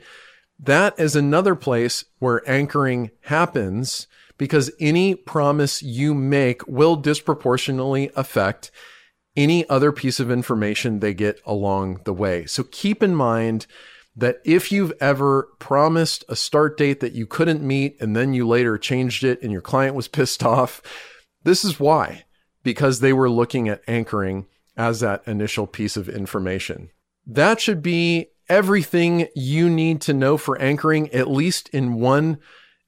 That 0.59 0.99
is 0.99 1.15
another 1.15 1.55
place 1.55 2.03
where 2.19 2.47
anchoring 2.49 3.11
happens 3.21 4.07
because 4.37 4.71
any 4.79 5.15
promise 5.15 5.81
you 5.81 6.13
make 6.13 6.67
will 6.67 6.95
disproportionately 6.95 8.11
affect 8.15 8.71
any 9.35 9.67
other 9.69 9.91
piece 9.91 10.19
of 10.19 10.29
information 10.29 10.99
they 10.99 11.13
get 11.13 11.39
along 11.45 12.01
the 12.03 12.13
way. 12.13 12.45
So 12.45 12.63
keep 12.63 13.01
in 13.01 13.15
mind 13.15 13.67
that 14.19 14.39
if 14.43 14.71
you've 14.71 14.93
ever 14.99 15.49
promised 15.59 16.25
a 16.27 16.35
start 16.35 16.77
date 16.77 16.99
that 16.99 17.13
you 17.13 17.25
couldn't 17.25 17.61
meet 17.61 17.95
and 18.01 18.15
then 18.15 18.33
you 18.33 18.47
later 18.47 18.77
changed 18.77 19.23
it 19.23 19.41
and 19.41 19.51
your 19.51 19.61
client 19.61 19.95
was 19.95 20.07
pissed 20.09 20.43
off, 20.43 20.81
this 21.43 21.63
is 21.63 21.79
why, 21.79 22.25
because 22.63 22.99
they 22.99 23.13
were 23.13 23.29
looking 23.29 23.69
at 23.69 23.81
anchoring 23.87 24.45
as 24.75 24.99
that 24.99 25.25
initial 25.27 25.67
piece 25.67 25.97
of 25.97 26.09
information. 26.09 26.89
That 27.25 27.59
should 27.59 27.81
be 27.81 28.27
everything 28.47 29.27
you 29.35 29.69
need 29.69 30.01
to 30.01 30.13
know 30.13 30.37
for 30.37 30.59
anchoring, 30.59 31.09
at 31.11 31.29
least 31.29 31.69
in 31.69 31.95
one 31.95 32.39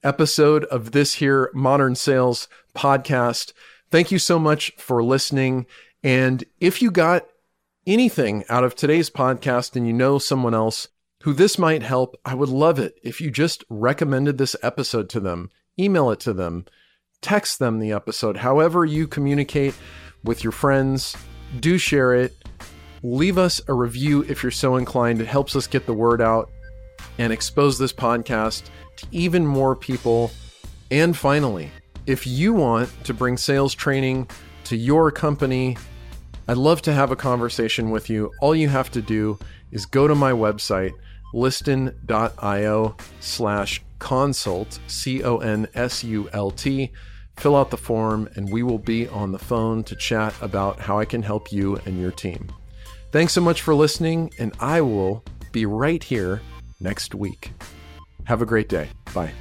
episode 0.02 0.64
of 0.64 0.92
this 0.92 1.14
here 1.14 1.50
Modern 1.54 1.94
Sales 1.94 2.48
podcast. 2.74 3.52
Thank 3.90 4.10
you 4.10 4.18
so 4.18 4.38
much 4.38 4.72
for 4.76 5.02
listening. 5.02 5.66
And 6.02 6.44
if 6.60 6.82
you 6.82 6.90
got 6.90 7.26
anything 7.86 8.44
out 8.48 8.64
of 8.64 8.74
today's 8.74 9.10
podcast 9.10 9.76
and 9.76 9.86
you 9.86 9.92
know 9.92 10.18
someone 10.18 10.54
else 10.54 10.88
who 11.22 11.32
this 11.32 11.58
might 11.58 11.82
help, 11.82 12.16
I 12.24 12.34
would 12.34 12.48
love 12.48 12.78
it 12.78 12.94
if 13.02 13.20
you 13.20 13.30
just 13.30 13.64
recommended 13.68 14.38
this 14.38 14.56
episode 14.62 15.08
to 15.10 15.20
them, 15.20 15.50
email 15.78 16.10
it 16.10 16.20
to 16.20 16.32
them, 16.32 16.64
text 17.20 17.58
them 17.58 17.78
the 17.78 17.92
episode, 17.92 18.38
however 18.38 18.84
you 18.84 19.06
communicate 19.06 19.74
with 20.24 20.44
your 20.44 20.52
friends 20.52 21.16
do 21.60 21.78
share 21.78 22.14
it. 22.14 22.36
Leave 23.02 23.38
us 23.38 23.60
a 23.68 23.74
review 23.74 24.22
if 24.28 24.42
you're 24.42 24.52
so 24.52 24.76
inclined. 24.76 25.20
It 25.20 25.26
helps 25.26 25.56
us 25.56 25.66
get 25.66 25.86
the 25.86 25.94
word 25.94 26.20
out 26.20 26.50
and 27.18 27.32
expose 27.32 27.78
this 27.78 27.92
podcast 27.92 28.70
to 28.96 29.06
even 29.10 29.46
more 29.46 29.74
people 29.74 30.30
And 30.92 31.16
finally, 31.16 31.70
if 32.04 32.26
you 32.26 32.52
want 32.52 32.90
to 33.04 33.14
bring 33.14 33.38
sales 33.38 33.72
training 33.72 34.28
to 34.64 34.76
your 34.76 35.10
company, 35.10 35.78
I'd 36.46 36.58
love 36.58 36.82
to 36.82 36.92
have 36.92 37.10
a 37.10 37.16
conversation 37.16 37.90
with 37.90 38.10
you. 38.10 38.30
All 38.42 38.54
you 38.54 38.68
have 38.68 38.90
to 38.90 39.00
do 39.00 39.38
is 39.70 39.86
go 39.86 40.06
to 40.06 40.14
my 40.14 40.32
website, 40.32 40.92
liston.io 41.32 42.96
slash 43.20 43.82
consult, 43.98 44.78
C 44.86 45.22
O 45.22 45.38
N 45.38 45.68
S 45.74 46.04
U 46.04 46.28
L 46.32 46.50
T. 46.50 46.90
Fill 47.36 47.56
out 47.56 47.70
the 47.70 47.76
form, 47.76 48.28
and 48.34 48.50
we 48.50 48.62
will 48.62 48.78
be 48.78 49.08
on 49.08 49.32
the 49.32 49.38
phone 49.38 49.82
to 49.84 49.96
chat 49.96 50.34
about 50.42 50.78
how 50.80 50.98
I 50.98 51.04
can 51.04 51.22
help 51.22 51.50
you 51.50 51.76
and 51.86 52.00
your 52.00 52.10
team. 52.10 52.52
Thanks 53.10 53.32
so 53.32 53.40
much 53.40 53.62
for 53.62 53.74
listening, 53.74 54.32
and 54.38 54.52
I 54.60 54.80
will 54.80 55.24
be 55.50 55.66
right 55.66 56.02
here 56.02 56.42
next 56.80 57.14
week. 57.14 57.52
Have 58.24 58.42
a 58.42 58.46
great 58.46 58.68
day. 58.68 58.88
Bye. 59.14 59.32